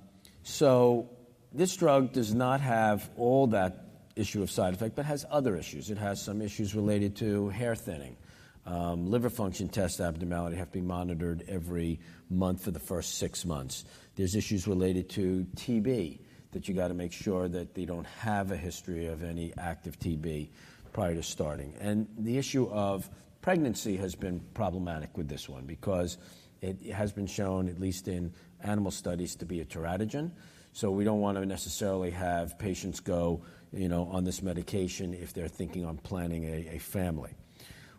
[0.43, 1.09] so
[1.51, 5.89] this drug does not have all that issue of side effect, but has other issues.
[5.89, 8.15] It has some issues related to hair thinning.
[8.67, 11.99] Um, liver function test abnormality have to be monitored every
[12.29, 13.85] month for the first six months.
[14.15, 16.19] There's issues related to TB
[16.51, 19.97] that you got to make sure that they don't have a history of any active
[19.97, 20.49] TB
[20.93, 21.73] prior to starting.
[21.79, 23.09] And the issue of
[23.41, 26.17] pregnancy has been problematic with this one because
[26.61, 30.31] it has been shown, at least in animal studies, to be a teratogen.
[30.71, 35.33] So we don't want to necessarily have patients go, you know, on this medication if
[35.33, 37.31] they're thinking on planning a, a family.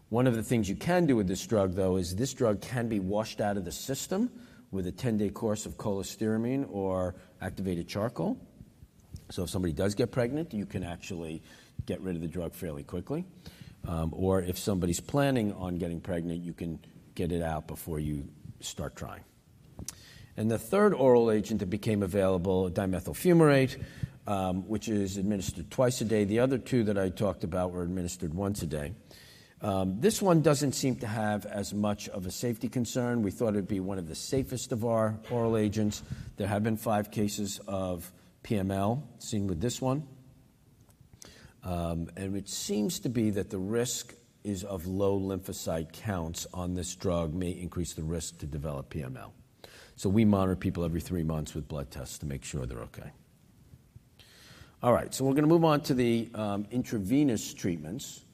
[0.08, 2.88] One of the things you can do with this drug, though, is this drug can
[2.88, 4.30] be washed out of the system
[4.70, 8.38] with a 10 day course of cholestyramine or activated charcoal.
[9.30, 11.42] So if somebody does get pregnant, you can actually
[11.86, 13.24] get rid of the drug fairly quickly.
[13.86, 16.78] Um, or if somebody's planning on getting pregnant, you can
[17.14, 18.28] get it out before you
[18.60, 19.22] start trying.
[20.36, 23.82] And the third oral agent that became available, dimethyl fumarate,
[24.26, 26.24] um, which is administered twice a day.
[26.24, 28.94] The other two that I talked about were administered once a day.
[29.60, 33.22] Um, this one doesn't seem to have as much of a safety concern.
[33.22, 36.02] We thought it'd be one of the safest of our oral agents.
[36.36, 40.06] There have been five cases of PML seen with this one.
[41.64, 46.74] Um, and it seems to be that the risk is of low lymphocyte counts on
[46.74, 49.30] this drug may increase the risk to develop PML.
[49.96, 53.10] So we monitor people every three months with blood tests to make sure they're okay.
[54.82, 58.24] All right, so we're going to move on to the um, intravenous treatments.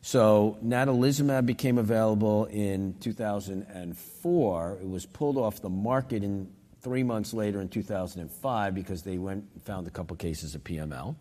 [0.00, 4.78] So natalizumab became available in 2004.
[4.80, 9.18] It was pulled off the market in three months later in 2005 because they
[9.64, 11.16] found a couple cases of PML,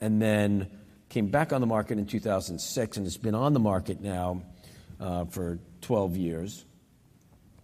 [0.00, 0.70] and then
[1.08, 4.42] came back on the market in 2006 and it's been on the market now
[5.00, 6.64] uh, for 12 years.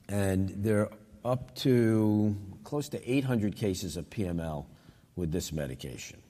[0.08, 0.90] And they're
[1.24, 4.66] up to close to 800 cases of PML
[5.16, 6.20] with this medication.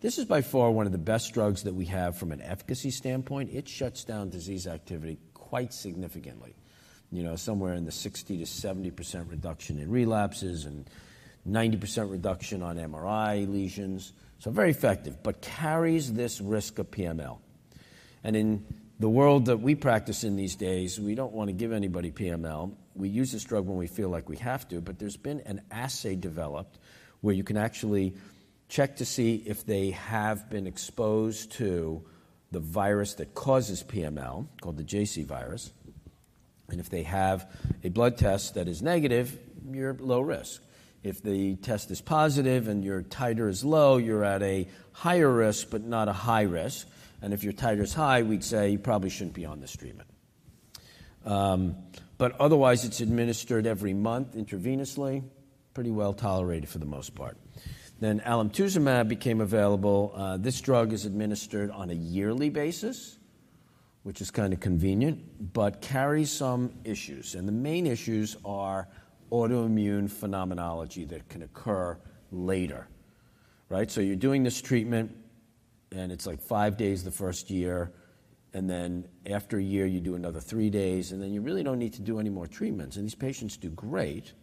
[0.00, 2.90] This is by far one of the best drugs that we have from an efficacy
[2.90, 3.50] standpoint.
[3.52, 6.54] It shuts down disease activity quite significantly.
[7.10, 10.88] You know, somewhere in the 60 to 70% reduction in relapses and
[11.48, 14.12] 90% reduction on MRI lesions.
[14.38, 17.38] So very effective, but carries this risk of PML.
[18.24, 18.64] And in
[18.98, 22.72] the world that we practice in these days, we don't want to give anybody PML.
[22.94, 25.62] We use this drug when we feel like we have to, but there's been an
[25.70, 26.78] assay developed
[27.20, 28.14] where you can actually
[28.68, 32.04] check to see if they have been exposed to
[32.52, 35.72] the virus that causes PML, called the JC virus.
[36.68, 37.50] And if they have
[37.82, 39.38] a blood test that is negative,
[39.70, 40.62] you're low risk.
[41.02, 45.68] If the test is positive and your titer is low, you're at a higher risk,
[45.70, 46.86] but not a high risk.
[47.20, 50.08] And if your titer is high, we'd say you probably shouldn't be on this treatment.
[51.24, 51.76] Um,
[52.18, 55.24] but otherwise, it's administered every month intravenously,
[55.74, 57.36] pretty well tolerated for the most part.
[57.98, 60.12] Then alemtuzumab became available.
[60.14, 63.18] Uh, this drug is administered on a yearly basis,
[64.02, 67.34] which is kind of convenient, but carries some issues.
[67.34, 68.88] And the main issues are
[69.32, 71.98] autoimmune phenomenology that can occur
[72.30, 72.86] later,
[73.68, 73.90] right?
[73.90, 75.16] So you're doing this treatment,
[75.90, 77.92] and it's like five days the first year,
[78.52, 81.78] and then after a year, you do another three days, and then you really don't
[81.78, 82.96] need to do any more treatments.
[82.96, 84.34] And these patients do great,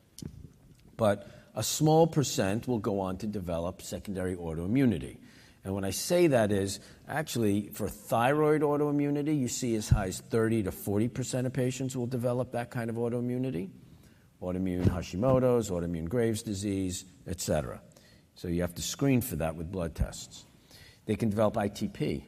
[0.98, 5.18] but a small percent will go on to develop secondary autoimmunity.
[5.64, 10.20] And when I say that is actually for thyroid autoimmunity, you see as high as
[10.20, 13.70] 30 to 40% of patients will develop that kind of autoimmunity.
[14.42, 17.82] Autoimmune Hashimoto's, autoimmune Graves' disease, etc.
[18.36, 20.46] So you have to screen for that with blood tests.
[21.06, 22.24] They can develop ITP,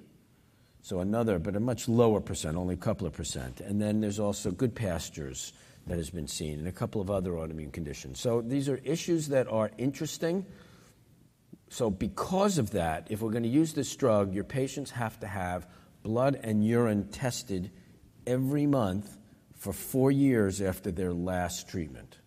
[0.81, 3.61] so another, but a much lower percent, only a couple of percent.
[3.61, 5.53] And then there's also Goodpasture's
[5.87, 8.19] that has been seen and a couple of other autoimmune conditions.
[8.19, 10.45] So these are issues that are interesting.
[11.69, 15.27] So because of that, if we're going to use this drug, your patients have to
[15.27, 15.67] have
[16.03, 17.71] blood and urine tested
[18.27, 19.17] every month
[19.61, 22.17] for four years after their last treatment.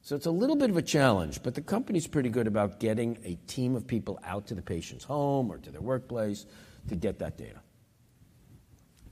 [0.00, 3.18] So it's a little bit of a challenge, but the company's pretty good about getting
[3.22, 6.46] a team of people out to the patient's home or to their workplace
[6.88, 7.60] to get that data.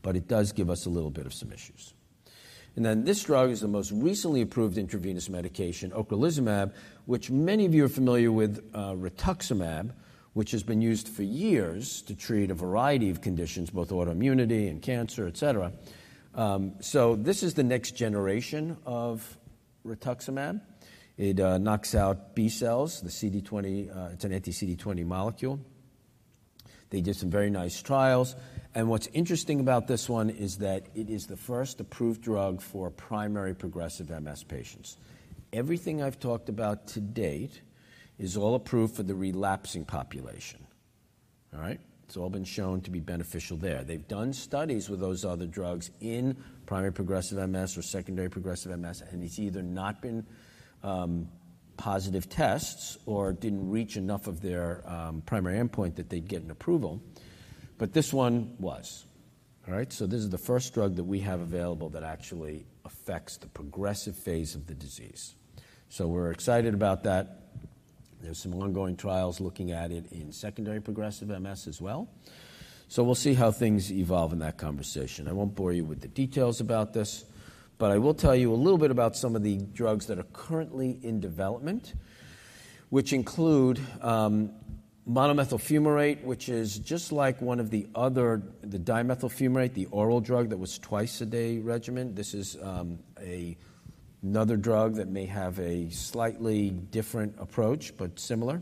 [0.00, 1.92] But it does give us a little bit of some issues.
[2.74, 6.72] And then this drug is the most recently approved intravenous medication, ocrelizumab,
[7.04, 9.92] which many of you are familiar with uh, rituximab,
[10.32, 14.80] which has been used for years to treat a variety of conditions, both autoimmunity and
[14.80, 15.70] cancer, et cetera.
[16.36, 19.38] Um, so this is the next generation of
[19.86, 20.60] rituximab.
[21.16, 25.58] It uh, knocks out B cells, the CD20, uh, it's an anti-CD20 molecule.
[26.90, 28.36] They did some very nice trials.
[28.74, 32.90] And what's interesting about this one is that it is the first approved drug for
[32.90, 34.98] primary progressive MS patients.
[35.54, 37.62] Everything I've talked about to date
[38.18, 40.66] is all approved for the relapsing population.
[41.54, 41.80] All right?
[42.06, 43.82] It's all been shown to be beneficial there.
[43.82, 49.02] They've done studies with those other drugs in primary progressive MS or secondary progressive MS,
[49.10, 50.24] and it's either not been
[50.84, 51.28] um,
[51.76, 56.52] positive tests or didn't reach enough of their um, primary endpoint that they'd get an
[56.52, 57.02] approval.
[57.76, 59.04] But this one was.
[59.66, 63.36] All right, so this is the first drug that we have available that actually affects
[63.36, 65.34] the progressive phase of the disease.
[65.88, 67.45] So we're excited about that.
[68.22, 72.08] There's some ongoing trials looking at it in secondary progressive MS as well.
[72.88, 75.28] So we'll see how things evolve in that conversation.
[75.28, 77.24] I won't bore you with the details about this.
[77.78, 80.26] But I will tell you a little bit about some of the drugs that are
[80.32, 81.92] currently in development,
[82.88, 84.50] which include um,
[85.06, 90.20] monomethyl fumarate, which is just like one of the other, the dimethyl fumarate, the oral
[90.20, 92.14] drug that was twice a day regimen.
[92.14, 93.58] This is um, a,
[94.26, 98.60] another drug that may have a slightly different approach, but similar.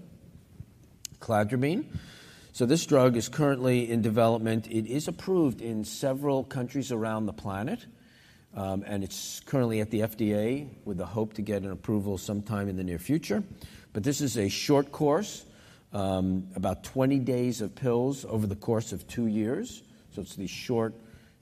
[1.21, 1.87] Cladribine.
[2.53, 4.67] So this drug is currently in development.
[4.67, 7.87] It is approved in several countries around the planet.
[8.55, 12.69] Um, and it's currently at the FDA with the hope to get an approval sometime
[12.69, 13.43] in the near future.
[13.95, 15.47] But this is a short course,
[15.95, 19.83] um, about 20 days of pills over the course of two years.
[20.15, 20.95] So it's these short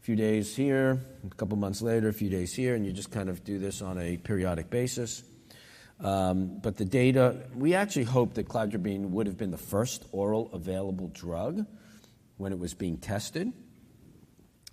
[0.02, 3.28] few days here, a couple months later, a few days here, and you just kind
[3.28, 5.22] of do this on a periodic basis.
[6.00, 10.50] Um, but the data, we actually hoped that cladribine would have been the first oral
[10.52, 11.64] available drug
[12.36, 13.52] when it was being tested.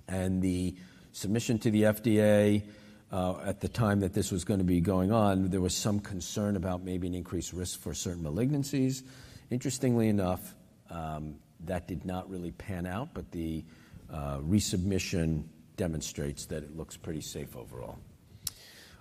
[0.07, 0.75] And the
[1.11, 2.63] submission to the FDA
[3.11, 5.99] uh, at the time that this was going to be going on, there was some
[5.99, 9.03] concern about maybe an increased risk for certain malignancies.
[9.51, 10.55] Interestingly enough,
[10.89, 13.63] um, that did not really pan out, but the
[14.11, 15.43] resubmission
[15.77, 17.97] demonstrates that it looks pretty safe overall.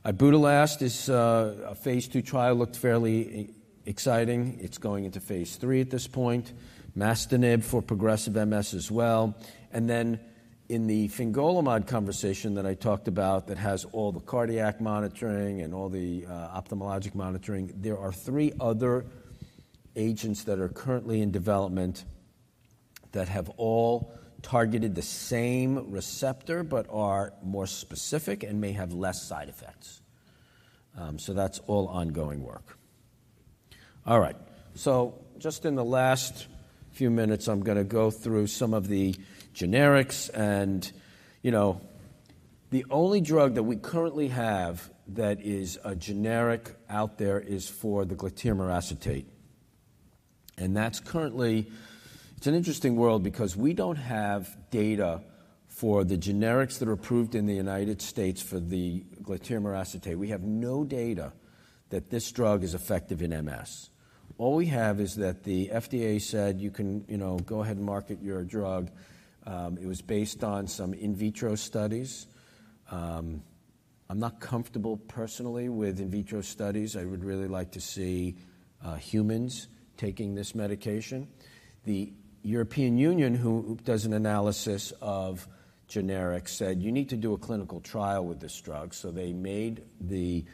[0.05, 3.51] Ibudilast is uh, a phase two trial, looked fairly
[3.85, 4.59] exciting.
[4.61, 6.53] It's going into phase three at this point.
[6.97, 9.37] Masitinib for progressive MS as well.
[9.73, 10.21] And then
[10.69, 15.73] in the fingolimod conversation that I talked about that has all the cardiac monitoring and
[15.73, 19.07] all the uh, ophthalmologic monitoring, there are three other
[19.97, 22.05] agents that are currently in development
[23.13, 29.23] that have all targeted the same receptor but are more specific and may have less
[29.23, 30.01] side effects.
[30.97, 32.79] Um, so that's all ongoing work.
[34.07, 34.37] All right.
[34.75, 36.47] So just in the last
[36.93, 39.15] few minutes, I'm going to go through some of the
[39.55, 40.91] generics and,
[41.43, 41.81] you know,
[42.71, 48.05] The only drug that we currently have that is a generic out there is for
[48.05, 49.27] the glatiramer acetate.
[50.59, 51.71] And that's currently,
[52.39, 55.21] it's an interesting world because we don't have data
[55.67, 60.17] for the generics that are approved in the United States for the glatiramer acetate.
[60.17, 61.33] We have no data
[61.89, 63.91] that this drug is effective in MS.
[64.37, 67.85] All we have is that the FDA said you can, you know, go ahead and
[67.85, 68.93] market your drug.
[69.45, 72.29] Um, it was based on some in vitro studies.
[72.89, 73.43] Um,
[74.09, 76.95] I'm not comfortable personally with in vitro studies.
[76.95, 78.37] I would really like to see
[78.85, 79.67] uh, humans
[79.97, 81.27] taking this medication.
[81.85, 82.13] The
[82.43, 85.49] European Union, who does an analysis of
[85.89, 88.95] generics, said you need to do a clinical trial with this drug.
[88.95, 90.45] So they made the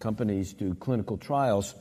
[0.00, 1.74] companies do clinical trials.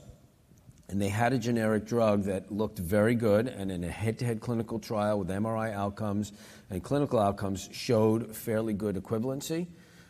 [0.89, 3.47] And they had a generic drug that looked very good.
[3.47, 6.33] And in a head-to-head clinical trial with MRI outcomes
[6.69, 9.67] and clinical outcomes showed fairly good equivalency.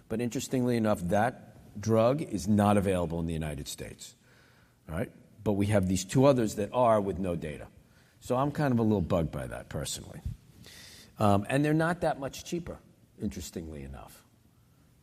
[0.09, 4.15] But interestingly enough, that drug is not available in the United States.
[4.89, 5.11] All right?
[5.43, 7.67] But we have these two others that are with no data.
[8.21, 10.21] So I'm kind of a little bugged by that personally.
[11.19, 12.77] Um, and they're not that much cheaper,
[13.21, 14.23] interestingly enough.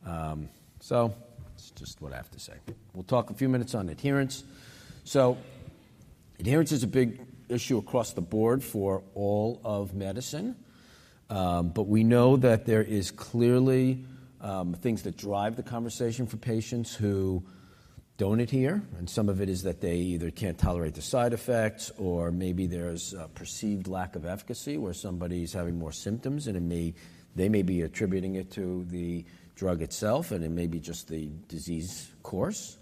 [0.05, 0.49] Um,
[0.79, 1.13] so
[1.53, 2.53] it's just what I have to say.
[2.93, 4.43] We'll talk a few minutes on adherence.
[5.03, 5.37] So
[6.39, 10.55] adherence is a big issue across the board for all of medicine.
[11.29, 14.05] Um, but we know that there is clearly
[14.81, 17.43] things that drive the conversation for patients who
[18.19, 18.83] don't adhere.
[18.97, 22.67] And some of it is that they either can't tolerate the side effects or maybe
[22.67, 26.69] there's a perceived lack of efficacy where somebody's having more symptoms and
[27.35, 29.23] they may be attributing it to the
[29.55, 32.77] drug itself and it may be just the disease course.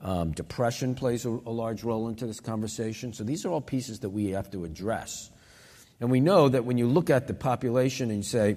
[0.00, 3.12] Um, depression plays a large role into this conversation.
[3.12, 5.28] So these are all pieces that we have to address.
[6.00, 8.56] And we know that when you look at the population and you say,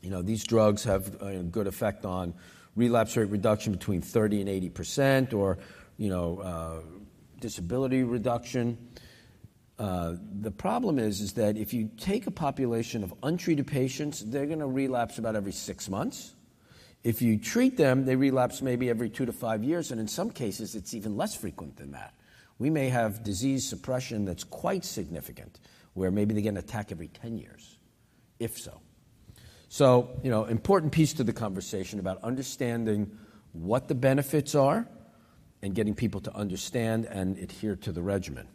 [0.00, 2.32] you know, these drugs have a good effect on
[2.78, 5.58] relapse rate reduction between 30 and 80% or,
[5.96, 6.80] you know, uh,
[7.40, 8.78] disability reduction.
[9.78, 14.58] Uh, the problem is that if you take a population of untreated patients, they're going
[14.60, 16.34] to relapse about every six months.
[17.04, 19.90] If you treat them, they relapse maybe every two to five years.
[19.90, 22.14] And in some cases, it's even less frequent than that.
[22.58, 25.60] We may have disease suppression that's quite significant
[25.94, 27.78] where maybe they get an attack every 10 years,
[28.38, 28.80] if so.
[29.68, 33.18] So, you know, important piece to the conversation about understanding
[33.52, 34.86] what the benefits are
[35.62, 38.48] and getting people to understand and adhere to the regimen.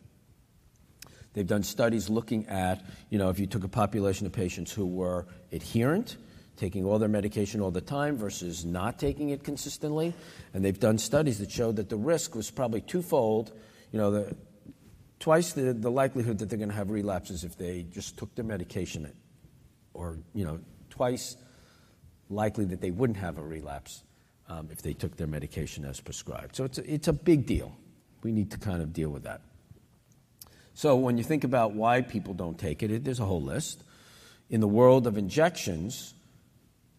[1.34, 4.86] They've done studies looking at, you know, if you took a population of patients who
[4.86, 6.18] were adherent,
[6.58, 10.14] taking all their medication all the time versus not taking it consistently.
[10.54, 13.52] And they've done studies that showed that the risk was probably twofold,
[13.92, 14.28] you know,
[15.20, 19.12] twice the likelihood that they're going to have relapses if they just took their medication
[19.94, 20.60] or, you know,
[20.94, 21.36] twice
[22.30, 24.04] likely that they wouldn't have a relapse
[24.48, 26.56] um, if they took their medication as prescribed.
[26.56, 27.76] So it's a big deal.
[28.22, 29.42] We need to kind of deal with that.
[30.76, 33.84] So when you think about why people don't take it, there's a whole list.
[34.50, 36.14] In the world of injections,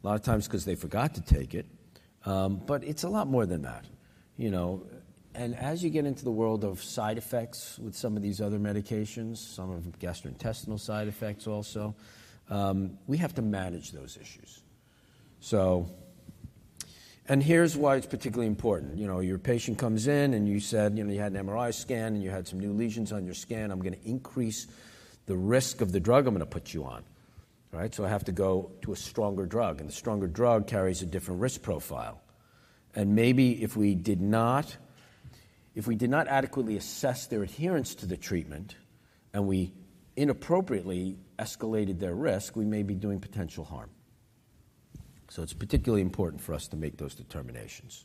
[0.03, 1.67] a lot of times because they forgot to take it.
[2.27, 3.85] Um, but it's a lot more than that,
[4.37, 4.83] you know.
[5.35, 8.59] And as you get into the world of side effects with some of these other
[8.59, 11.95] medications, some of gastrointestinal side effects also,
[12.51, 14.61] Um, we have to manage those issues.
[15.41, 15.89] So,
[17.27, 18.99] and here's why it's particularly important.
[18.99, 21.73] You know, your patient comes in and you said, you know, you had an MRI
[21.73, 23.71] scan and you had some new lesions on your scan.
[23.71, 24.67] I'm going to increase
[25.27, 27.03] the risk of the drug I'm going to put you on.
[27.73, 27.95] Right?
[27.95, 29.81] So I have to go to a stronger drug.
[29.81, 32.21] And the stronger drug carries a different risk profile.
[32.95, 34.77] And maybe if we did not,
[35.75, 38.77] if we did not adequately assess their adherence to the treatment
[39.33, 39.73] and we
[40.17, 43.91] inappropriately escalated their risk, we may be doing potential harm.
[45.29, 48.05] So it's particularly important for us to make those determinations.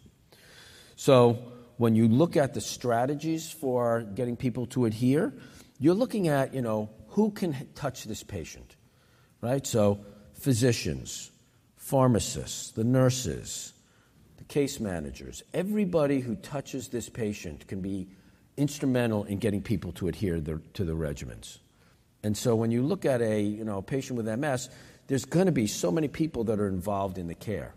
[0.95, 1.39] So
[1.77, 5.33] when you look at the strategies for getting people to adhere,
[5.79, 8.75] you're looking at, you know, who can touch this patient,
[9.41, 9.65] right?
[9.65, 9.99] So
[10.33, 11.31] physicians,
[11.77, 13.73] pharmacists, the nurses,
[14.37, 18.07] the case managers, everybody who touches this patient can be
[18.57, 20.41] instrumental in getting people to adhere
[20.73, 21.59] to the regimens.
[22.23, 24.69] And so when you look at a, you know, patient with MS,
[25.07, 27.73] there's going to be so many people that are involved in the care.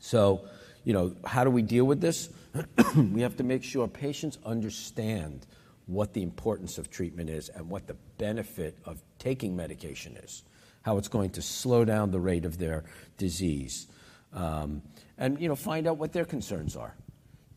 [0.00, 0.44] So,
[0.84, 2.28] you know, how do we deal with this?
[2.96, 5.46] We have to make sure patients understand
[5.86, 10.42] what the importance of treatment is and what the benefit of taking medication is,
[10.82, 12.84] how it's going to slow down the rate of their
[13.18, 13.86] disease.
[14.32, 14.82] Um,
[15.18, 16.94] and, you know, find out what their concerns are.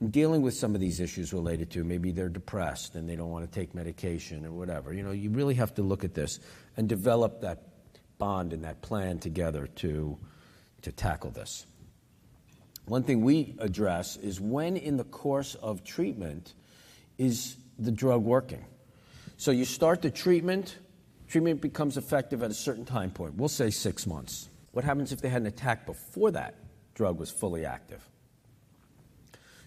[0.09, 3.49] Dealing with some of these issues related to maybe they're depressed and they don't want
[3.49, 4.93] to take medication or whatever.
[4.93, 6.39] You know, you really have to look at this
[6.75, 7.63] and develop that
[8.17, 10.17] bond and that plan together to
[10.81, 11.65] to tackle this.
[12.85, 16.53] One thing we address is when in the course of treatment
[17.17, 18.65] is the drug working.
[19.37, 20.77] So you start the treatment,
[21.27, 23.35] treatment becomes effective at a certain time point.
[23.35, 24.49] We'll say six months.
[24.71, 26.55] What happens if they had an attack before that
[26.93, 28.07] drug was fully active?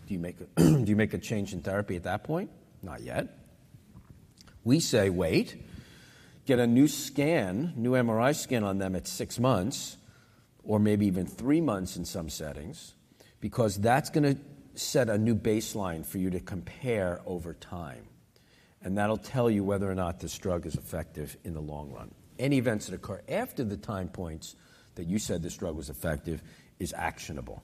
[0.07, 2.51] Do you make a, do you make a change in therapy at that point?
[2.83, 3.29] Not yet.
[4.65, 5.57] We say wait,
[6.45, 9.97] get a new scan, new MRI scan on them at six months,
[10.63, 12.95] or maybe even three months in some settings,
[13.41, 14.41] because that's going to
[14.79, 18.07] set a new baseline for you to compare over time.
[18.83, 22.13] And that'll tell you whether or not this drug is effective in the long run.
[22.39, 24.55] Any events that occur after the time points
[24.97, 26.43] that you said this drug was effective
[26.79, 27.63] is actionable.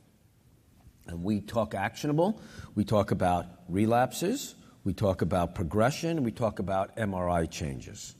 [1.06, 2.40] And we talk actionable,
[2.74, 8.14] we talk about relapses, we talk about progression, we talk about MRI changes.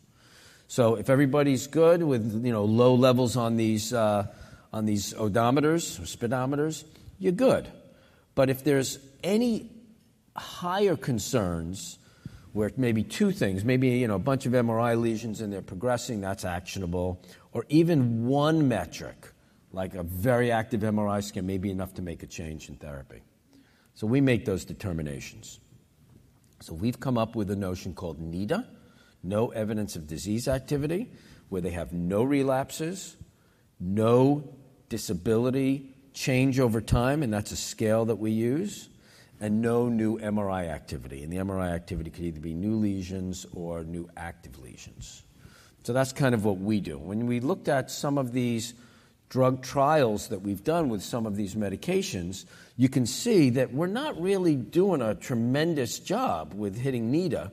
[0.69, 4.27] So if everybody's good with you know low levels on these uh,
[4.73, 6.85] on these odometers or speedometers,
[7.19, 7.69] you're good.
[8.35, 9.71] But if there's any
[10.35, 11.99] higher concerns,
[12.53, 16.21] where maybe two things, maybe you know a bunch of MRI lesions and they're progressing,
[16.21, 17.23] that's actionable,
[17.53, 19.32] or even one metric,
[19.73, 23.23] like a very active MRI scan, may be enough to make a change in therapy.
[23.95, 25.61] So we make those determinations.
[26.61, 28.67] So we've come up with a notion called NEDA,
[29.23, 31.11] no evidence of disease activity,
[31.49, 33.17] where they have no relapses,
[33.81, 34.49] no
[34.89, 38.89] disability change over time, and that's a scale that we use,
[39.41, 41.23] and no new MRI activity.
[41.23, 45.23] And the MRI activity could either be new lesions or new active lesions.
[45.83, 46.97] So that's kind of what we do.
[46.97, 48.75] When we looked at some of these
[49.33, 52.45] drug trials that we've done with some of these medications,
[52.77, 57.51] you can see that we're not really doing a tremendous job with hitting NEDA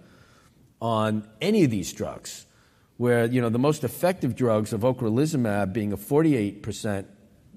[0.82, 2.46] on any of these drugs.
[2.98, 7.06] Where you know the most effective drugs of ocrelizumab being a 48%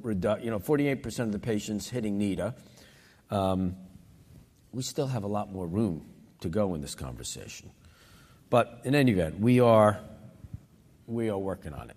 [0.02, 2.54] redu- you know, 48% of the patients hitting NEDA,
[3.28, 3.74] um,
[4.72, 6.06] we still have a lot more room
[6.42, 7.72] to go in this conversation.
[8.50, 9.98] But in any event, we are,
[11.08, 11.96] we are working on it.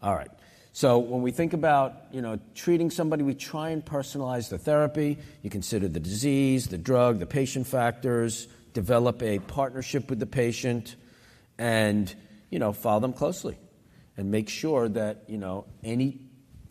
[0.00, 0.30] All right.
[0.72, 5.18] So when we think about you know treating somebody, we try and personalize the therapy.
[5.42, 10.96] You consider the disease, the drug, the patient factors, develop a partnership with the patient,
[11.58, 12.12] and
[12.50, 13.58] you know follow them closely,
[14.16, 16.20] and make sure that you know any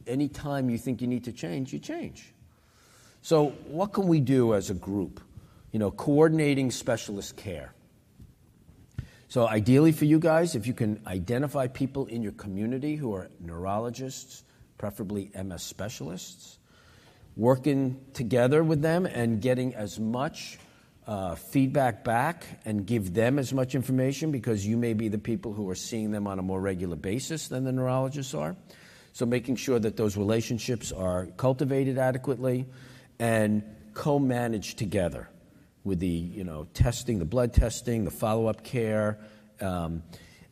[0.07, 2.33] any time you think you need to change, you change.
[3.21, 5.21] So, what can we do as a group?
[5.71, 7.73] You know, coordinating specialist care.
[9.31, 13.29] So, ideally for you guys, if you can identify people in your community who are
[13.39, 14.43] neurologists,
[14.77, 16.59] preferably MS specialists,
[17.37, 20.59] working together with them and getting as much
[21.07, 25.53] uh, feedback back and give them as much information because you may be the people
[25.53, 28.57] who are seeing them on a more regular basis than the neurologists are.
[29.13, 32.65] So making sure that those relationships are cultivated adequately
[33.17, 33.63] and
[33.93, 35.29] co-managed together
[35.83, 39.19] with the you know testing, the blood testing, the follow-up care,
[39.59, 40.03] um,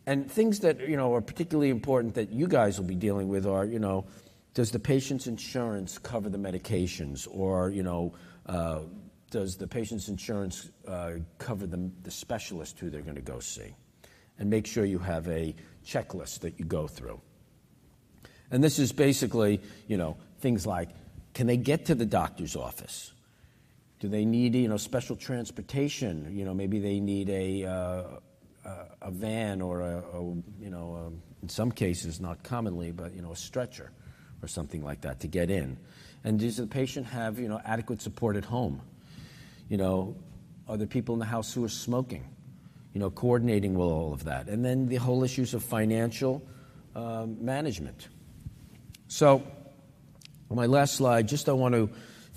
[0.06, 3.46] and things that you know are particularly important that you guys will be dealing with
[3.46, 4.06] are you know
[4.54, 7.28] does the patient's insurance cover the medications?
[7.30, 8.14] Or you know
[8.46, 8.82] uh,
[9.30, 13.76] does the patient's insurance uh, cover the, the specialist who they're going to go see?
[14.40, 15.54] And make sure you have a
[15.86, 17.22] checklist that you go through.
[18.52, 20.90] And this is basically, you know, things like
[21.34, 23.14] can they get to the doctor's office?
[24.00, 26.36] Do they need, you know, special transportation?
[26.36, 28.04] You know, maybe they need a, uh,
[29.02, 30.22] a van or a, a
[30.60, 33.92] you know, a, um, in some cases, not commonly, but, you know, a stretcher
[34.42, 35.78] or something like that to get in.
[36.24, 38.82] And does the patient have, you know, adequate support at home?
[39.70, 40.16] You know,
[40.68, 42.26] are there people in the house who are smoking?
[42.94, 44.48] You know, coordinating with all of that.
[44.48, 46.42] And then the whole issues of financial
[46.96, 48.08] uh, management.
[49.08, 49.44] So,
[50.50, 51.90] my last slide, just I want to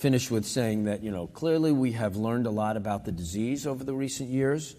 [0.03, 3.69] finish with saying that, you know, clearly we have learned a lot about the disease
[3.69, 4.75] over the recent years.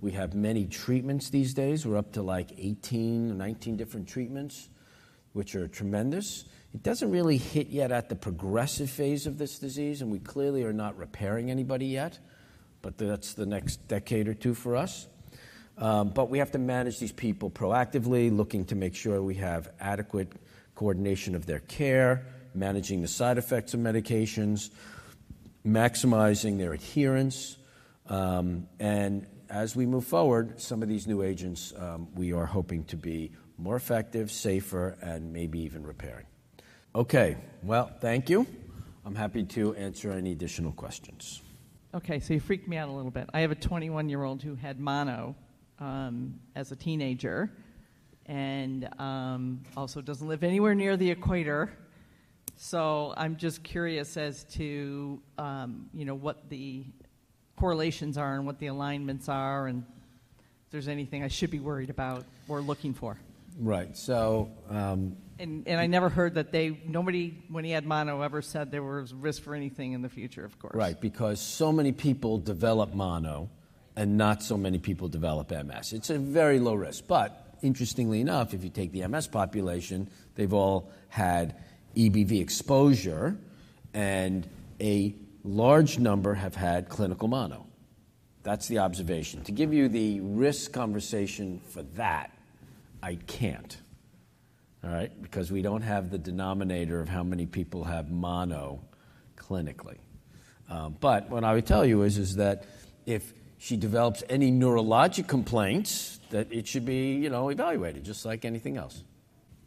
[0.00, 1.86] We have many treatments these days.
[1.86, 4.70] We're up to like 18, 19 different treatments,
[5.34, 6.46] which are tremendous.
[6.72, 10.64] It doesn't really hit yet at the progressive phase of this disease, and we clearly
[10.64, 12.18] are not repairing anybody yet,
[12.80, 15.06] but that's the next decade or two for us.
[15.76, 19.70] Um, but we have to manage these people proactively, looking to make sure we have
[19.78, 20.32] adequate
[20.74, 22.24] coordination of their care,
[22.54, 24.70] managing the side effects of medications,
[25.66, 27.56] maximizing their adherence.
[28.08, 32.84] Um, and as we move forward, some of these new agents um, we are hoping
[32.84, 36.26] to be more effective, safer, and maybe even repairing.
[36.94, 38.46] Okay, well, thank you.
[39.04, 41.42] I'm happy to answer any additional questions.
[41.94, 43.28] Okay, so you freaked me out a little bit.
[43.34, 45.34] I have a 21 year old who had mono
[45.78, 47.50] um, as a teenager
[48.26, 48.88] and
[49.76, 51.72] also doesn't live anywhere near the equator.
[52.56, 56.84] So I'm just curious as to um, you know what the
[57.56, 59.84] correlations are and what the alignments are, and
[60.38, 63.18] if there's anything I should be worried about or looking for.
[63.58, 63.96] Right.
[63.96, 68.42] So, um, And, and I never heard that they, nobody, when he had mono, ever
[68.42, 70.74] said there was risk for anything in the future, of course.
[70.74, 73.50] right, because so many people develop mono
[73.96, 75.92] and not so many people develop MS.
[75.92, 77.06] It's a very low risk.
[77.06, 81.56] But interestingly enough, if you take the MS population, they've all had
[81.94, 83.36] EBV exposure,
[83.94, 84.48] and
[84.80, 85.14] a
[85.44, 87.66] large number have had clinical mono.
[88.42, 89.42] That's the observation.
[89.44, 92.32] To give you the risk conversation for that,
[93.02, 93.76] I can't.
[94.82, 95.22] All right?
[95.22, 98.80] Because we don't have the denominator of how many people have mono
[99.36, 99.98] clinically.
[100.68, 102.64] Um, but what I would tell you is, is that
[103.06, 108.44] if she develops any neurologic complaints, that it should be, you know, evaluated just like
[108.44, 109.04] anything else.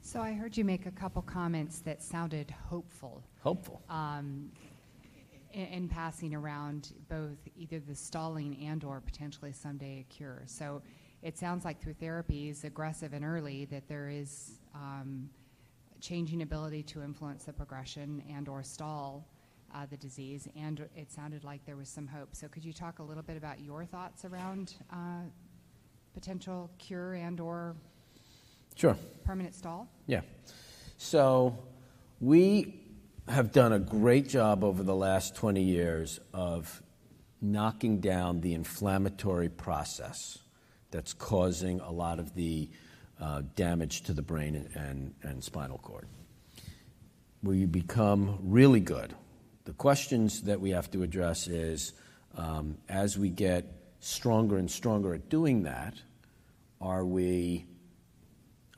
[0.06, 3.82] So I heard you make a couple comments that sounded hopeful Hopeful.
[3.90, 4.52] um,
[5.52, 10.44] in, in passing around both either the stalling and or potentially someday a cure.
[10.46, 10.84] So
[11.24, 15.28] it sounds like through therapies, aggressive and early, that there is um,
[16.02, 19.28] changing ability to influence the progression and or stall
[19.74, 20.48] uh, the disease.
[20.56, 22.36] And it sounded like there was some hope.
[22.36, 25.24] So could you talk a little bit about your thoughts around uh,
[26.14, 27.76] potential cure and or
[28.76, 28.98] Sure.
[29.24, 29.90] permanent stall?
[30.06, 30.22] Yeah.
[30.98, 31.58] So
[32.20, 32.82] we
[33.28, 36.82] have done a great job over the last 20 years of
[37.42, 40.40] knocking down the inflammatory process
[40.92, 42.70] that's causing a lot of the
[43.20, 46.08] uh, damage to the brain and, and, and spinal cord.
[47.44, 49.14] We become really good.
[49.66, 51.94] The questions that we have to address is
[52.38, 53.66] um, as we get
[54.00, 55.96] stronger and stronger at doing that,
[56.82, 57.66] are we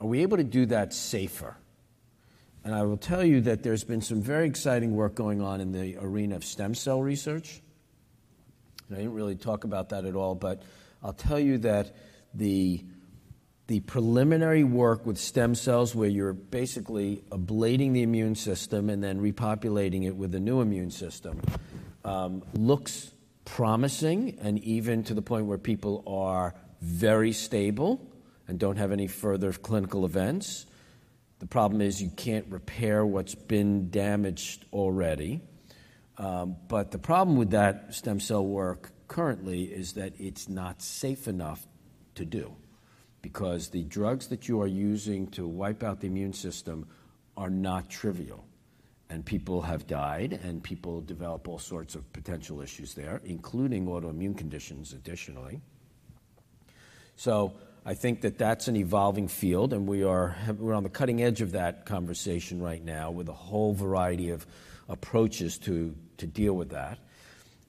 [0.00, 1.56] are we able to do that safer?
[2.64, 5.72] And I will tell you that there's been some very exciting work going on in
[5.72, 7.62] the arena of stem cell research.
[8.88, 10.62] And I didn't really talk about that at all, but
[11.02, 11.94] I'll tell you that
[12.34, 12.84] the,
[13.68, 19.20] the preliminary work with stem cells, where you're basically ablating the immune system and then
[19.20, 21.40] repopulating it with a new immune system,
[22.04, 23.12] um, looks
[23.44, 28.07] promising, and even to the point where people are very stable
[28.48, 30.66] and don't have any further clinical events.
[31.38, 35.40] The problem is you can't repair what's been damaged already.
[36.16, 41.28] Um, but the problem with that stem cell work currently is that it's not safe
[41.28, 41.64] enough
[42.16, 42.56] to do
[43.22, 46.86] because the drugs that you are using to wipe out the immune system
[47.36, 48.44] are not trivial.
[49.10, 54.36] And people have died, and people develop all sorts of potential issues there, including autoimmune
[54.36, 55.62] conditions, additionally.
[57.16, 61.22] So I think that that's an evolving field, and we are we're on the cutting
[61.22, 64.46] edge of that conversation right now with a whole variety of
[64.88, 66.98] approaches to, to deal with that.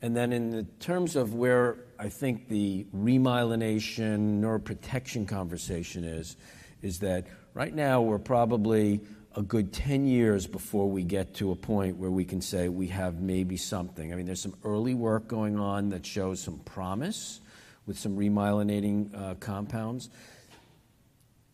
[0.02, 6.38] And then, in the terms of where I think the remyelination, neuroprotection conversation is,
[6.82, 9.02] is that right now we're probably
[9.36, 12.88] a good 10 years before we get to a point where we can say we
[12.88, 14.12] have maybe something.
[14.12, 17.42] I mean, there's some early work going on that shows some promise
[17.86, 20.10] with some remyelinating uh, compounds.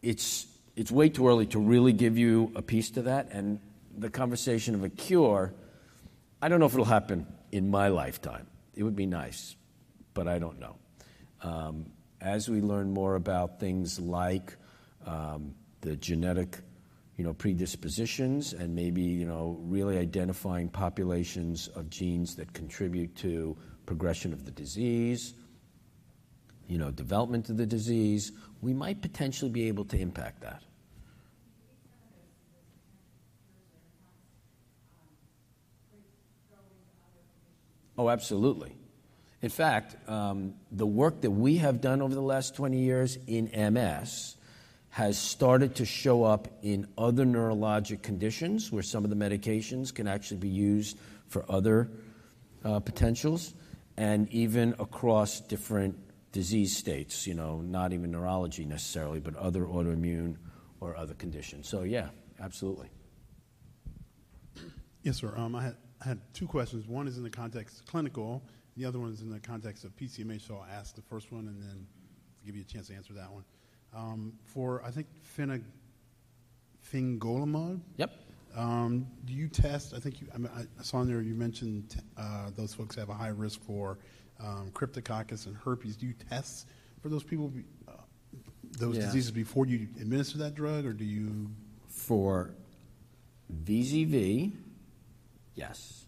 [0.02, 3.30] It's, it's way too early to really give you a piece to that.
[3.32, 3.60] And
[3.98, 5.54] the conversation of a cure,
[6.42, 8.48] I don't know if it'll happen in my lifetime.
[8.76, 9.56] It would be nice,
[10.14, 10.76] but I don't know.
[11.42, 11.86] Um,
[12.22, 14.56] as we learn more about things like
[15.06, 16.58] um, the genetic
[17.18, 23.56] you know, predispositions and maybe you know, really identifying populations of genes that contribute to
[23.86, 25.34] progression of the disease,
[26.68, 30.64] you know, development of the disease, we might potentially be able to impact that.
[37.98, 38.76] Oh, absolutely.
[39.42, 43.46] In fact, um, the work that we have done over the last 20 years in
[43.74, 44.36] MS
[44.90, 50.08] has started to show up in other neurologic conditions where some of the medications can
[50.08, 50.98] actually be used
[51.28, 51.90] for other
[52.64, 53.54] uh, potentials
[53.98, 55.96] and even across different
[56.36, 60.36] disease states, you know, not even neurology necessarily, but other autoimmune
[60.82, 61.66] or other conditions.
[61.66, 62.10] So, yeah,
[62.42, 62.90] absolutely.
[65.02, 65.34] Yes, sir.
[65.38, 66.90] Um, I, had, I had two questions.
[66.90, 68.44] One is in the context of clinical,
[68.76, 71.48] the other one is in the context of PCMH, so I'll ask the first one
[71.48, 71.88] and then
[72.46, 73.46] give you a chance to answer that one.
[73.96, 75.08] Um, for, I think,
[76.92, 78.12] fingolimod, Yep.
[78.58, 79.94] um, do you test?
[79.94, 83.08] I think you, I, mean, I saw in there you mentioned uh, those folks have
[83.08, 84.00] a high risk for
[84.40, 85.96] um, cryptococcus and herpes.
[85.96, 86.68] Do you test
[87.02, 87.52] for those people?
[87.88, 87.94] Uh,
[88.78, 89.06] those Yeah.
[89.06, 91.50] diseases before you administer that drug, or do you?
[91.88, 92.54] For
[93.64, 94.52] VZV,
[95.56, 96.06] yes.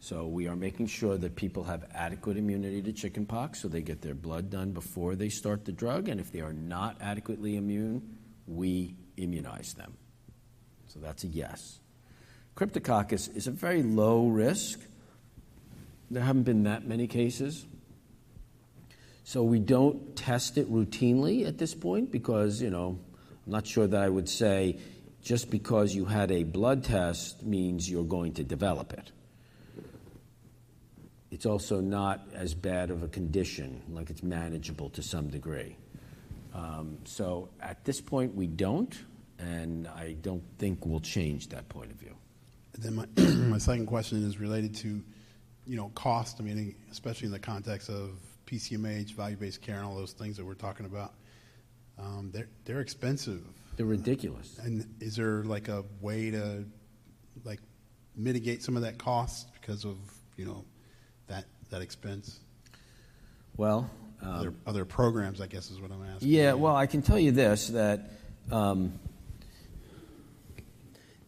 [0.00, 4.02] So we are making sure that people have adequate immunity to chickenpox, so they get
[4.02, 8.18] their blood done before they start the drug, and if they are not adequately immune,
[8.46, 9.96] we immunize them.
[10.88, 11.80] So that's a yes.
[12.54, 14.80] Cryptococcus is a very low risk.
[16.14, 17.66] There haven't been that many cases.
[19.24, 23.00] So we don't test it routinely at this point because, you know,
[23.44, 24.78] I'm not sure that I would say
[25.22, 29.10] just because you had a blood test means you're going to develop it.
[31.32, 35.76] It's also not as bad of a condition, like it's manageable to some degree.
[36.54, 38.96] Um, so at this point, we don't,
[39.40, 42.14] and I don't think we'll change that point of view.
[42.78, 43.06] Then my,
[43.48, 45.02] my second question is related to,
[45.66, 46.36] you know, cost.
[46.40, 48.10] I mean, especially in the context of
[48.46, 51.14] PCMH, value-based care, and all those things that we're talking about.
[51.98, 53.42] Um, they're they're expensive.
[53.76, 54.58] They're ridiculous.
[54.58, 56.64] And is there like a way to
[57.44, 57.60] like
[58.16, 59.96] mitigate some of that cost because of
[60.36, 60.64] you know
[61.28, 62.40] that that expense?
[63.56, 63.88] Well,
[64.22, 66.28] other, other programs, I guess, is what I'm asking.
[66.28, 68.10] Yeah, well, I can tell you this that
[68.50, 68.98] um,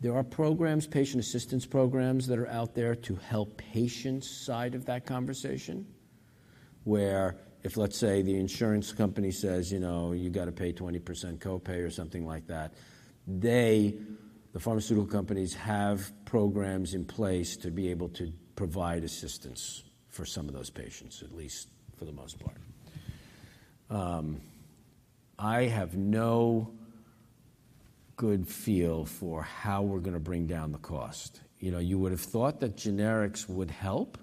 [0.00, 4.84] there are programs, patient assistance programs, that are out there to help patients' side of
[4.86, 5.86] that conversation.
[6.84, 11.38] Where, if let's say the insurance company says, you know, you got to pay 20%
[11.38, 12.74] copay or something like that,
[13.26, 13.94] they,
[14.52, 20.46] the pharmaceutical companies, have programs in place to be able to provide assistance for some
[20.46, 22.56] of those patients, at least for the most part.
[23.90, 24.40] Um,
[25.38, 26.75] I have no
[28.16, 31.40] good feel for how we're going to bring down the cost.
[31.58, 34.18] You know, you would have thought that generics would help,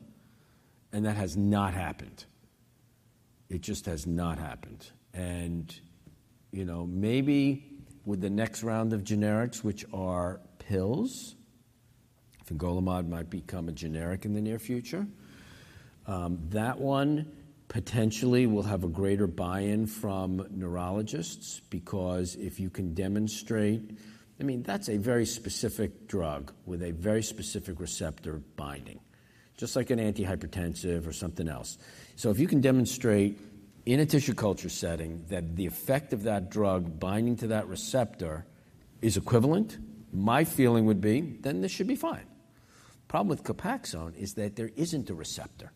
[0.91, 2.25] and that has not happened.
[3.49, 4.89] It just has not happened.
[5.13, 5.73] And,
[6.51, 7.65] you know, maybe
[8.05, 11.35] with the next round of generics, which are pills,
[12.49, 15.07] fingolimod might become a generic in the near future.
[16.07, 17.31] Um, that one
[17.74, 23.97] potentially we'll have a greater buy-in from neurologists because if you can demonstrate,
[24.39, 28.99] I mean, that's a very specific drug with a very specific receptor binding,
[29.57, 31.80] just like an antihypertensive or something else.
[32.15, 33.39] So if you can demonstrate
[33.88, 38.45] in a tissue culture setting that the effect of that drug binding to that receptor
[39.01, 39.80] is equivalent,
[40.13, 42.28] my feeling would be then this should be fine.
[43.07, 45.71] Problem with Copaxone is that there isn't a receptor.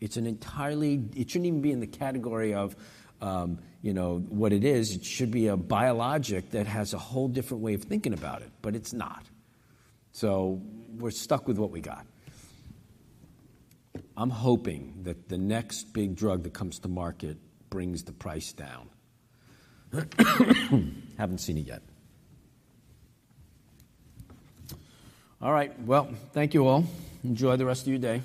[0.00, 2.74] It's an entirely, it shouldn't even be in the category of,
[3.20, 4.96] um, you know, what it is.
[4.96, 8.50] It should be a biologic that has a whole different way of thinking about it,
[8.62, 9.24] but it's not.
[10.12, 10.62] So
[10.96, 12.06] we're stuck with what we got.
[14.16, 17.38] I'm hoping that the next big drug that comes to market
[17.70, 18.88] brings the price down.
[21.18, 21.82] Haven't seen it yet.
[25.42, 25.72] All right.
[25.82, 26.84] Well, thank you all.
[27.24, 28.20] Enjoy the rest of your day.